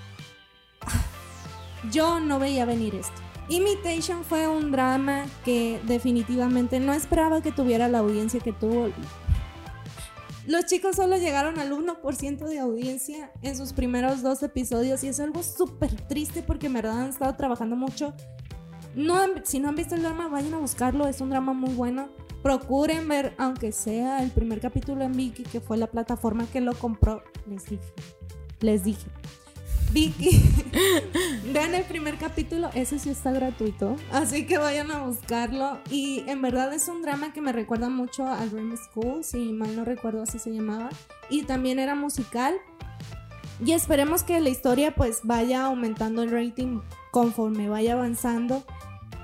yo 1.91 2.19
no 2.19 2.39
veía 2.39 2.65
venir 2.65 2.95
esto. 2.95 3.21
Imitation 3.49 4.25
fue 4.25 4.47
un 4.47 4.71
drama 4.71 5.25
que 5.45 5.79
definitivamente 5.83 6.79
no 6.79 6.93
esperaba 6.93 7.41
que 7.41 7.51
tuviera 7.51 7.87
la 7.87 7.99
audiencia 7.99 8.41
que 8.41 8.51
tuvo. 8.51 8.89
Los 10.47 10.65
chicos 10.65 10.95
solo 10.95 11.17
llegaron 11.17 11.59
al 11.59 11.73
1% 11.73 12.47
de 12.47 12.59
audiencia 12.59 13.33
en 13.41 13.57
sus 13.57 13.73
primeros 13.73 14.21
dos 14.21 14.41
episodios 14.43 15.03
y 15.03 15.09
es 15.09 15.19
algo 15.19 15.43
súper 15.43 15.93
triste 16.07 16.41
porque 16.41 16.67
en 16.67 16.73
verdad 16.73 17.01
han 17.01 17.09
estado 17.09 17.35
trabajando 17.35 17.75
mucho. 17.75 18.13
No 18.95 19.17
si 19.43 19.59
no 19.59 19.67
han 19.67 19.75
visto 19.75 19.95
el 19.95 20.03
drama, 20.03 20.29
vayan 20.29 20.53
a 20.53 20.59
buscarlo, 20.59 21.05
es 21.09 21.19
un 21.19 21.31
drama 21.31 21.51
muy 21.51 21.73
bueno. 21.73 22.07
Procuren 22.43 23.09
ver, 23.09 23.35
aunque 23.37 23.73
sea 23.73 24.23
el 24.23 24.31
primer 24.31 24.61
capítulo 24.61 25.03
en 25.03 25.11
Viki, 25.11 25.43
que 25.43 25.59
fue 25.59 25.75
la 25.75 25.87
plataforma 25.87 26.47
que 26.49 26.61
lo 26.61 26.73
compró. 26.75 27.23
Les 27.45 27.65
dije, 27.65 27.93
les 28.61 28.85
dije. 28.85 29.07
Vicky, 29.91 30.41
vean 31.53 31.73
el 31.73 31.83
primer 31.83 32.17
capítulo, 32.17 32.69
ese 32.73 32.99
sí 32.99 33.09
está 33.09 33.31
gratuito, 33.31 33.95
así 34.11 34.45
que 34.45 34.57
vayan 34.57 34.91
a 34.91 35.03
buscarlo. 35.03 35.79
Y 35.89 36.23
en 36.27 36.41
verdad 36.41 36.73
es 36.73 36.87
un 36.87 37.01
drama 37.01 37.31
que 37.33 37.41
me 37.41 37.53
recuerda 37.53 37.89
mucho 37.89 38.27
a 38.27 38.45
Dream 38.45 38.75
School, 38.77 39.23
si 39.23 39.53
mal 39.53 39.75
no 39.75 39.85
recuerdo 39.85 40.23
así 40.23 40.39
se 40.39 40.51
llamaba, 40.51 40.89
y 41.29 41.43
también 41.43 41.79
era 41.79 41.95
musical. 41.95 42.55
Y 43.65 43.71
esperemos 43.71 44.23
que 44.23 44.39
la 44.39 44.49
historia 44.49 44.93
pues 44.93 45.21
vaya 45.23 45.65
aumentando 45.65 46.21
el 46.21 46.31
rating 46.31 46.79
conforme 47.11 47.69
vaya 47.69 47.93
avanzando. 47.93 48.63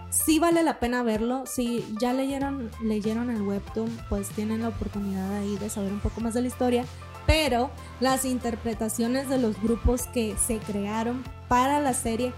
Sí 0.10 0.40
vale 0.40 0.64
la 0.64 0.80
pena 0.80 1.04
verlo, 1.04 1.46
si 1.46 1.86
ya 2.00 2.14
leyeron, 2.14 2.70
leyeron 2.84 3.30
el 3.32 3.42
webtoon, 3.42 3.90
pues 4.10 4.30
tienen 4.30 4.62
la 4.62 4.70
oportunidad 4.70 5.36
ahí 5.38 5.58
de 5.58 5.70
saber 5.70 5.92
un 5.92 6.00
poco 6.00 6.22
más 6.22 6.36
de 6.36 6.42
la 6.42 6.48
historia 6.48 6.86
pero 7.26 7.72
las 8.00 8.26
interpretaciones 8.26 9.30
de 9.30 9.38
los 9.38 9.62
grupos 9.62 10.08
que 10.08 10.36
se 10.38 10.58
crearon 10.60 11.24
para 11.48 11.80
la 11.80 11.94
serie, 11.94 12.34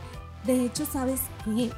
de 0.45 0.65
hecho, 0.65 0.85
¿sabes 0.85 1.21
qué? 1.43 1.71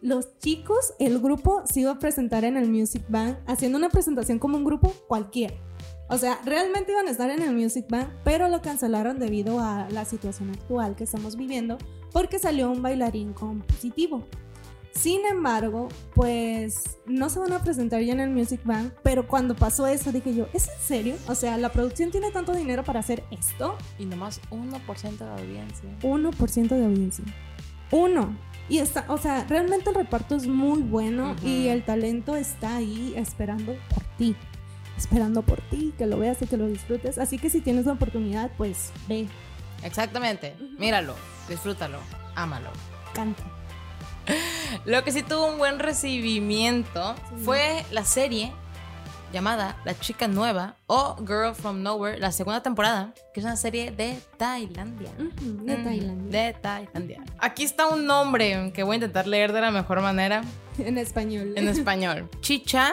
Los 0.00 0.38
chicos, 0.38 0.94
el 0.98 1.20
grupo 1.20 1.62
se 1.64 1.80
iba 1.80 1.92
a 1.92 1.98
presentar 1.98 2.44
en 2.44 2.56
el 2.56 2.68
Music 2.68 3.04
Bank 3.08 3.36
haciendo 3.46 3.78
una 3.78 3.88
presentación 3.88 4.38
como 4.38 4.56
un 4.56 4.64
grupo 4.64 4.92
cualquiera. 5.06 5.54
O 6.08 6.18
sea, 6.18 6.40
realmente 6.44 6.92
iban 6.92 7.06
a 7.06 7.10
estar 7.10 7.30
en 7.30 7.40
el 7.40 7.54
Music 7.54 7.86
Bank, 7.88 8.08
pero 8.24 8.48
lo 8.48 8.60
cancelaron 8.60 9.18
debido 9.18 9.60
a 9.60 9.88
la 9.90 10.04
situación 10.04 10.50
actual 10.50 10.96
que 10.96 11.04
estamos 11.04 11.36
viviendo 11.36 11.78
porque 12.12 12.38
salió 12.38 12.70
un 12.70 12.82
bailarín 12.82 13.32
compositivo. 13.32 14.26
Sin 14.94 15.24
embargo, 15.24 15.88
pues 16.14 16.98
no 17.06 17.30
se 17.30 17.38
van 17.38 17.52
a 17.52 17.62
presentar 17.62 18.02
ya 18.02 18.12
en 18.12 18.20
el 18.20 18.30
Music 18.30 18.60
Bank, 18.64 18.92
pero 19.02 19.26
cuando 19.26 19.54
pasó 19.54 19.86
eso 19.86 20.12
dije 20.12 20.34
yo, 20.34 20.48
¿es 20.52 20.68
en 20.68 20.78
serio? 20.80 21.16
O 21.28 21.34
sea, 21.34 21.56
la 21.56 21.70
producción 21.72 22.10
tiene 22.10 22.30
tanto 22.30 22.52
dinero 22.52 22.84
para 22.84 23.00
hacer 23.00 23.24
esto. 23.30 23.76
Y 23.98 24.04
nomás 24.04 24.40
1% 24.50 25.18
de 25.18 25.30
audiencia. 25.30 25.90
1% 26.02 26.68
de 26.68 26.84
audiencia. 26.84 27.24
Uno. 27.90 28.36
Y 28.68 28.78
está, 28.78 29.04
o 29.08 29.18
sea, 29.18 29.44
realmente 29.48 29.90
el 29.90 29.96
reparto 29.96 30.36
es 30.36 30.46
muy 30.46 30.82
bueno 30.82 31.36
y 31.42 31.68
el 31.68 31.84
talento 31.84 32.36
está 32.36 32.76
ahí 32.76 33.14
esperando 33.16 33.74
por 33.92 34.04
ti. 34.18 34.36
Esperando 34.96 35.42
por 35.42 35.60
ti, 35.62 35.92
que 35.96 36.06
lo 36.06 36.18
veas 36.18 36.40
y 36.42 36.46
que 36.46 36.56
lo 36.56 36.68
disfrutes. 36.68 37.18
Así 37.18 37.38
que 37.38 37.50
si 37.50 37.60
tienes 37.60 37.86
la 37.86 37.92
oportunidad, 37.92 38.50
pues 38.56 38.92
ve, 39.08 39.26
Exactamente. 39.82 40.54
Míralo, 40.78 41.14
disfrútalo, 41.48 41.98
ámalo. 42.34 42.70
canta. 43.14 43.42
Lo 44.84 45.04
que 45.04 45.12
sí 45.12 45.22
tuvo 45.22 45.46
un 45.46 45.58
buen 45.58 45.78
recibimiento 45.78 47.14
Sí. 47.14 47.44
fue 47.44 47.84
la 47.92 48.04
serie 48.04 48.52
llamada 49.32 49.76
La 49.84 49.98
Chica 49.98 50.28
Nueva 50.28 50.74
o 50.86 51.16
Girl 51.26 51.54
from 51.54 51.82
Nowhere, 51.82 52.18
la 52.18 52.32
segunda 52.32 52.62
temporada, 52.62 53.14
que 53.32 53.40
es 53.40 53.46
una 53.46 53.56
serie 53.56 53.90
de 53.92 54.18
Tailandia. 54.36 55.10
De 55.16 55.76
Mm, 55.78 55.84
Tailandia. 55.84 56.42
De 56.46 56.52
Tailandia. 56.54 57.22
Aquí 57.38 57.62
está 57.64 57.86
un 57.88 58.06
nombre 58.06 58.72
que 58.74 58.82
voy 58.82 58.94
a 58.94 58.96
intentar 58.96 59.26
leer 59.26 59.52
de 59.52 59.60
la 59.62 59.70
mejor 59.70 60.02
manera 60.02 60.42
En 60.78 60.98
español. 60.98 61.52
en 61.56 61.68
español. 61.68 62.28
Chicha 62.40 62.92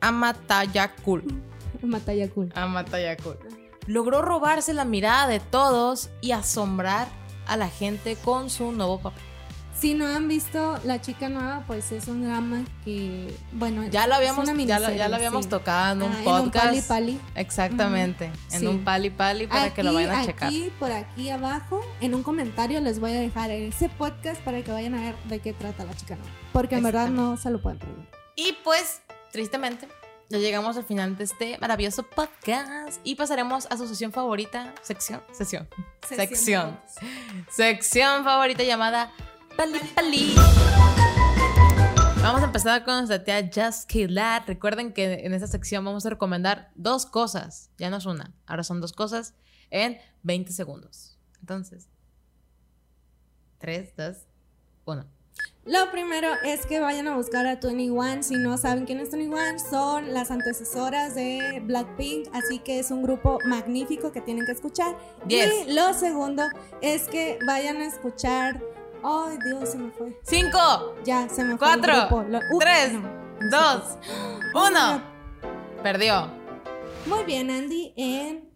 Amatayakul. 0.00 1.24
Matayakul. 1.82 2.52
Amatayakul. 2.54 3.36
Logró 3.86 4.22
robarse 4.22 4.72
la 4.74 4.84
mirada 4.84 5.26
de 5.26 5.40
todos 5.40 6.08
y 6.20 6.32
asombrar 6.32 7.06
a 7.46 7.56
la 7.56 7.68
gente 7.68 8.16
con 8.24 8.48
su 8.50 8.72
nuevo 8.72 8.98
papel. 9.00 9.22
Si 9.78 9.92
no 9.92 10.06
han 10.06 10.26
visto 10.26 10.80
La 10.84 11.02
Chica 11.02 11.28
Nueva, 11.28 11.62
pues 11.66 11.92
es 11.92 12.08
un 12.08 12.24
drama 12.24 12.64
que, 12.82 13.32
bueno, 13.52 13.84
Ya 13.88 14.06
lo 14.06 14.14
habíamos, 14.14 14.46
ya 14.46 14.52
lo, 14.52 14.56
miniserie, 14.56 14.96
ya 14.96 15.08
lo 15.08 15.16
habíamos 15.16 15.44
sí. 15.44 15.50
tocado 15.50 15.92
en 15.92 16.10
un 16.10 16.16
Ah, 16.16 16.20
podcast. 16.24 16.64
En 16.66 16.70
un 16.78 16.82
pali 16.82 16.82
pali. 16.82 17.20
Exactamente. 17.34 18.30
En 18.52 18.60
Sí. 18.60 18.66
un 18.66 18.84
pali 18.84 19.10
pali 19.10 19.46
para 19.46 19.74
que 19.74 19.82
lo 19.82 19.92
vayan 19.92 20.12
a 20.12 20.24
checar. 20.24 20.48
Aquí, 20.48 20.72
por 20.78 20.90
aquí 20.90 21.28
abajo, 21.28 21.82
en 22.00 22.14
un 22.14 22.22
comentario 22.22 22.80
les 22.80 23.00
voy 23.00 23.12
a 23.12 23.20
dejar 23.20 23.50
ese 23.50 23.90
podcast 23.90 24.40
para 24.40 24.62
que 24.62 24.72
vayan 24.72 24.94
a 24.94 25.00
ver 25.02 25.14
de 25.24 25.40
qué 25.40 25.52
trata 25.52 25.84
La 25.84 25.94
Chica 25.94 26.16
Nueva. 26.16 26.30
Porque 26.54 26.76
en 26.76 26.82
verdad 26.82 27.08
no 27.10 27.36
se 27.36 27.50
lo 27.50 27.60
pueden 27.60 27.78
perder. 27.78 28.06
Y 28.34 28.56
pues, 28.64 29.02
tristemente, 29.30 29.88
ya 30.30 30.38
llegamos 30.38 30.78
al 30.78 30.84
final 30.84 31.18
de 31.18 31.24
este 31.24 31.58
maravilloso 31.58 32.02
podcast 32.02 32.98
y 33.04 33.14
pasaremos 33.16 33.66
a 33.70 33.76
su 33.76 33.86
sesión 33.86 34.10
favorita, 34.10 34.74
sección, 34.80 35.20
sesión, 35.32 35.68
sección, 36.08 36.80
sección 37.50 38.24
favorita 38.24 38.62
llamada 38.64 39.12
Pali 39.56 39.78
Pali. 39.94 40.34
Vamos 42.22 42.42
a 42.42 42.44
empezar 42.44 42.84
con 42.84 42.96
nuestra 42.96 43.24
tía 43.24 43.50
Just 43.52 43.90
Kayla. 43.90 44.44
Recuerden 44.46 44.92
que 44.92 45.24
en 45.24 45.32
esta 45.32 45.46
sección 45.46 45.84
vamos 45.84 46.04
a 46.04 46.10
recomendar 46.10 46.70
dos 46.74 47.06
cosas, 47.06 47.70
ya 47.78 47.88
no 47.88 47.96
es 47.96 48.06
una, 48.06 48.34
ahora 48.46 48.64
son 48.64 48.80
dos 48.80 48.92
cosas 48.92 49.34
en 49.70 49.98
20 50.24 50.52
segundos. 50.52 51.18
Entonces, 51.40 51.88
3, 53.58 53.94
2, 53.96 54.16
1. 54.84 55.06
Lo 55.64 55.90
primero 55.90 56.28
es 56.44 56.64
que 56.66 56.78
vayan 56.78 57.08
a 57.08 57.16
buscar 57.16 57.46
a 57.46 57.56
21. 57.56 58.22
Si 58.22 58.34
no 58.36 58.56
saben 58.56 58.86
quién 58.86 59.00
es 59.00 59.10
21, 59.10 59.58
son 59.58 60.12
las 60.12 60.30
antecesoras 60.30 61.14
de 61.14 61.60
Blackpink. 61.64 62.28
Así 62.32 62.60
que 62.60 62.78
es 62.78 62.90
un 62.90 63.02
grupo 63.02 63.38
magnífico 63.44 64.12
que 64.12 64.20
tienen 64.20 64.46
que 64.46 64.52
escuchar. 64.52 64.96
Yes. 65.26 65.66
Y 65.66 65.72
lo 65.72 65.92
segundo 65.94 66.44
es 66.82 67.08
que 67.08 67.38
vayan 67.46 67.78
a 67.78 67.86
escuchar. 67.86 68.62
Ay, 69.02 69.38
Dios, 69.44 69.70
se 69.70 69.78
me 69.78 69.90
fue. 69.90 70.18
5, 70.22 70.94
Ya, 71.04 71.28
se 71.28 71.44
me 71.44 71.56
fue. 71.56 71.68
Cuatro, 71.68 72.26
tres, 72.60 72.92
no. 72.92 73.16
2, 73.50 73.98
1. 74.54 75.02
Perdió. 75.82 76.30
Muy 77.06 77.24
bien, 77.24 77.50
Andy. 77.50 77.92
En 77.96 78.50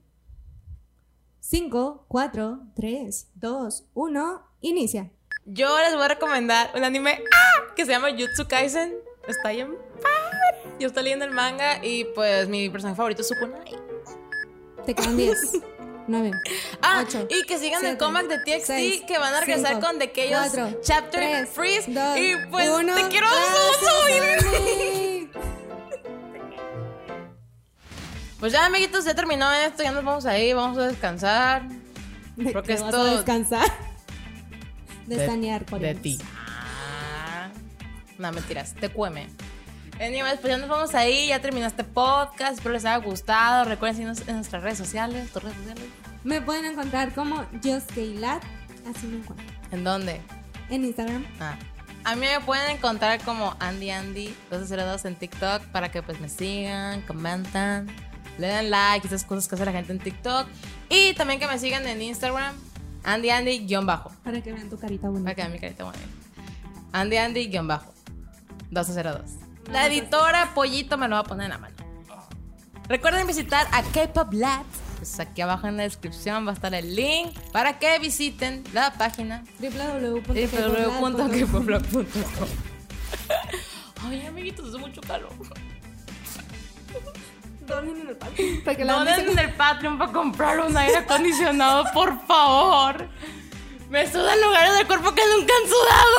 5, 1.40 2.06
4, 2.08 2.60
3, 2.74 3.28
2, 3.34 3.84
1, 3.94 4.42
inicia. 4.60 5.10
Yo 5.44 5.78
les 5.80 5.94
voy 5.94 6.04
a 6.04 6.08
recomendar 6.08 6.70
un 6.76 6.84
anime 6.84 7.22
¡ah! 7.32 7.72
que 7.74 7.84
se 7.84 7.92
llama 7.92 8.10
Jutsu 8.10 8.46
Kaisen. 8.46 8.94
Está 9.26 9.50
bien 9.50 9.76
padre. 10.02 10.74
Yo 10.78 10.88
estoy 10.88 11.04
leyendo 11.04 11.24
el 11.24 11.32
manga 11.32 11.84
y 11.84 12.04
pues 12.04 12.48
mi 12.48 12.68
personaje 12.68 12.96
favorito 12.96 13.22
es 13.22 13.28
Sukunai. 13.28 13.76
Te 14.86 14.94
quedan 14.94 15.16
10, 15.16 15.38
9, 16.06 16.30
Ah, 16.82 17.04
y 17.28 17.42
que 17.46 17.58
sigan 17.58 17.84
el 17.84 17.96
cómic 17.98 18.26
de 18.26 18.38
TXT 18.38 19.06
que 19.06 19.18
van 19.18 19.34
a 19.34 19.40
regresar 19.40 19.80
con 19.80 19.98
The 19.98 20.10
Chaos 20.12 20.52
Chapter 20.82 21.20
3, 21.20 21.48
Freeze. 21.48 21.92
2, 21.92 22.16
y 22.18 22.32
pues 22.50 22.68
1. 22.68 22.94
te 22.94 23.08
quiero 23.08 23.26
mucho. 23.28 24.90
Pues 28.38 28.52
ya, 28.52 28.64
amiguitos, 28.66 29.04
ya 29.04 29.14
terminó 29.14 29.52
esto. 29.52 29.82
Ya 29.82 29.92
nos 29.92 30.02
vamos 30.04 30.24
a 30.26 30.38
ir, 30.38 30.54
vamos 30.54 30.78
a 30.78 30.86
descansar. 30.88 31.68
¿De 32.36 32.50
Porque 32.52 32.72
vas 32.74 32.82
esto- 32.82 33.02
a 33.02 33.04
descansar? 33.16 33.66
De, 35.06 35.16
De- 35.16 35.26
sanear 35.26 35.64
por 35.66 35.80
de 35.80 35.94
ti. 35.94 36.18
Ah, 36.34 37.48
no, 38.18 38.32
mentiras, 38.32 38.74
te 38.74 38.88
cueme. 38.88 39.28
Anyways, 40.00 40.40
pues 40.40 40.50
ya 40.50 40.56
nos 40.56 40.70
vamos 40.70 40.94
ahí, 40.94 41.26
ya 41.26 41.42
terminó 41.42 41.66
este 41.66 41.84
podcast, 41.84 42.54
espero 42.54 42.72
les 42.72 42.86
haya 42.86 42.96
gustado. 43.04 43.66
Recuerden 43.66 43.96
seguirnos 43.96 44.26
en 44.26 44.36
nuestras 44.36 44.62
redes 44.62 44.78
sociales, 44.78 45.30
tus 45.30 45.42
redes 45.42 45.58
sociales. 45.58 45.84
Me 46.24 46.40
pueden 46.40 46.64
encontrar 46.64 47.12
como 47.12 47.44
Just 47.62 47.92
Kaylat, 47.94 48.42
así 48.88 49.06
me 49.06 49.18
encuentro. 49.18 49.46
¿En 49.70 49.84
dónde? 49.84 50.22
En 50.70 50.86
Instagram. 50.86 51.26
Ah. 51.38 51.58
A 52.04 52.16
mí 52.16 52.24
me 52.24 52.40
pueden 52.40 52.70
encontrar 52.70 53.22
como 53.22 53.54
Andy 53.60 53.90
Andy 53.90 54.34
202 54.50 55.04
en 55.04 55.16
TikTok 55.16 55.64
para 55.66 55.90
que 55.90 56.02
pues 56.02 56.18
me 56.18 56.30
sigan, 56.30 57.02
comentan, 57.02 57.86
le 58.38 58.46
den 58.46 58.70
like, 58.70 59.06
esas 59.06 59.24
cosas 59.24 59.48
que 59.48 59.56
hace 59.56 59.66
la 59.66 59.72
gente 59.72 59.92
en 59.92 59.98
TikTok. 59.98 60.46
Y 60.88 61.12
también 61.12 61.38
que 61.38 61.46
me 61.46 61.58
sigan 61.58 61.86
en 61.86 62.00
Instagram, 62.00 62.54
Andy 63.04 63.28
Andy 63.28 63.66
guion 63.66 63.84
bajo. 63.84 64.10
Para 64.24 64.40
que 64.40 64.50
vean 64.50 64.70
tu 64.70 64.78
carita 64.78 65.10
bonita. 65.10 65.24
Para 65.24 65.34
que 65.34 65.42
vean 65.42 65.52
mi 65.52 65.58
carita 65.58 65.84
bonita. 65.84 66.06
Andy 66.92 67.18
Andy 67.18 67.48
guion 67.48 67.68
bajo 67.68 67.92
202. 68.70 69.39
La 69.68 69.86
editora 69.86 70.52
Pollito 70.54 70.96
me 70.98 71.08
lo 71.08 71.14
va 71.16 71.20
a 71.20 71.24
poner 71.24 71.44
en 71.46 71.50
la 71.50 71.58
mano. 71.58 71.74
Recuerden 72.88 73.26
visitar 73.26 73.66
a 73.72 73.82
K-Pop 73.82 74.32
Labs. 74.32 74.66
Pues 74.98 75.18
aquí 75.20 75.40
abajo 75.40 75.66
en 75.66 75.78
la 75.78 75.84
descripción 75.84 76.46
va 76.46 76.50
a 76.50 76.54
estar 76.54 76.74
el 76.74 76.94
link 76.94 77.34
para 77.52 77.78
que 77.78 77.98
visiten 77.98 78.62
la 78.74 78.92
página 78.92 79.42
www.kpopblog.com 79.60 82.48
Ay, 84.02 84.26
amiguitos, 84.26 84.68
hace 84.68 84.78
mucho 84.78 85.00
calor. 85.02 85.30
Donen 87.66 88.00
en 88.00 88.08
el 88.08 88.16
patio. 88.16 88.44
Para 88.64 88.76
que 88.76 88.84
la 88.84 88.92
Donen 88.94 89.14
gente 89.14 89.32
en 89.32 89.38
el 89.38 89.54
Patreon 89.54 89.98
para 89.98 90.12
comprar 90.12 90.58
un 90.60 90.76
aire 90.76 90.96
acondicionado, 90.98 91.84
por 91.94 92.26
favor. 92.26 93.08
Me 93.88 94.10
sudan 94.10 94.40
lugares 94.40 94.74
del 94.76 94.86
cuerpo 94.86 95.14
que 95.14 95.22
nunca 95.36 95.52
han 95.54 95.68
sudado. 95.68 96.16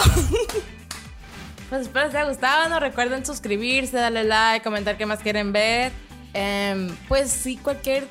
Pues 1.72 1.84
espero 1.84 2.08
les 2.08 2.16
haya 2.16 2.28
gustado. 2.28 2.68
No 2.68 2.82
recuerden 2.82 3.26
suscribirse, 3.26 3.96
darle 3.96 4.26
like, 4.26 4.62
comentar 4.62 4.98
qué 4.98 5.06
más 5.06 5.20
quieren 5.20 5.54
ver. 5.54 5.94
Em, 6.34 6.94
pues 7.08 7.32
sí, 7.32 7.56
cualquier 7.56 8.10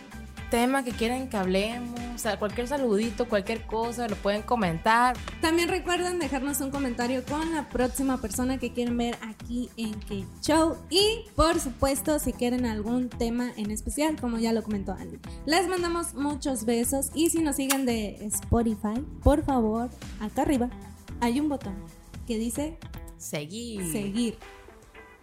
tema 0.51 0.83
que 0.83 0.92
quieran 0.92 1.29
que 1.29 1.37
hablemos, 1.37 2.01
o 2.14 2.18
sea, 2.18 2.38
cualquier 2.38 2.66
saludito, 2.68 3.29
cualquier 3.29 3.66
cosa, 3.66 4.09
lo 4.09 4.16
pueden 4.16 4.40
comentar. 4.40 5.14
También 5.42 5.68
recuerden 5.68 6.18
dejarnos 6.18 6.62
un 6.62 6.70
comentario 6.70 7.23
con 7.23 7.55
la 7.55 7.68
próxima 7.68 8.16
persona 8.16 8.57
que 8.57 8.73
quieren 8.73 8.96
ver 8.96 9.18
aquí 9.20 9.68
en 9.77 9.92
K 9.92 10.27
Show. 10.40 10.79
Y 10.88 11.27
por 11.37 11.61
supuesto, 11.61 12.18
si 12.18 12.33
quieren 12.33 12.64
algún 12.64 13.11
tema 13.11 13.53
en 13.59 13.70
especial, 13.70 14.18
como 14.18 14.38
ya 14.38 14.55
lo 14.55 14.62
comentó 14.62 14.92
Andy. 14.92 15.18
Les 15.44 15.68
mandamos 15.68 16.14
muchos 16.14 16.64
besos 16.64 17.11
y 17.14 17.29
si 17.29 17.40
nos 17.40 17.57
siguen 17.57 17.85
de 17.85 18.16
Spotify, 18.23 19.05
por 19.23 19.44
favor, 19.44 19.90
acá 20.18 20.42
arriba 20.42 20.70
hay 21.20 21.40
un 21.40 21.51
botón 21.51 21.77
que 22.27 22.38
dice 22.38 22.79
Seguir. 23.21 23.93
seguir. 23.93 24.39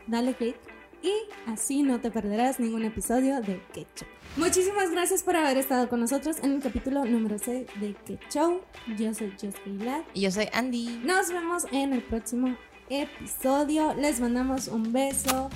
Dale 0.05 0.35
click 0.35 0.55
y 1.01 1.13
así 1.49 1.83
no 1.83 1.99
te 1.99 2.11
perderás 2.11 2.59
ningún 2.59 2.85
episodio 2.85 3.41
de 3.41 3.61
Ketchup. 3.73 4.07
Muchísimas 4.35 4.91
gracias 4.91 5.23
por 5.23 5.35
haber 5.35 5.57
estado 5.57 5.89
con 5.89 5.99
nosotros 5.99 6.37
en 6.43 6.53
el 6.53 6.61
capítulo 6.61 7.05
número 7.05 7.37
6 7.39 7.67
de 7.79 7.95
Ketchup. 8.05 8.61
Yo 8.97 9.13
soy 9.13 9.31
Jessica 9.31 9.61
Glad. 9.65 10.01
Y 10.13 10.21
yo 10.21 10.31
soy 10.31 10.47
Andy. 10.53 11.01
Nos 11.03 11.29
vemos 11.29 11.65
en 11.71 11.93
el 11.93 12.03
próximo 12.03 12.55
episodio. 12.89 13.93
Les 13.95 14.19
mandamos 14.19 14.67
un 14.67 14.93
beso. 14.93 15.49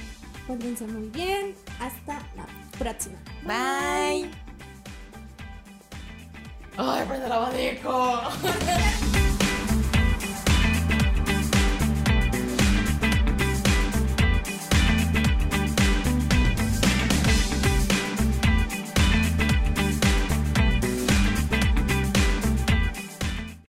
Pórtense 0.47 0.85
muy 0.87 1.09
bien. 1.09 1.53
Hasta 1.79 2.19
la 2.35 2.47
próxima. 2.79 3.19
Bye. 3.43 4.29
Ay, 6.77 7.05
prende 7.07 7.25
el 7.25 7.31
abanico. 7.31 8.21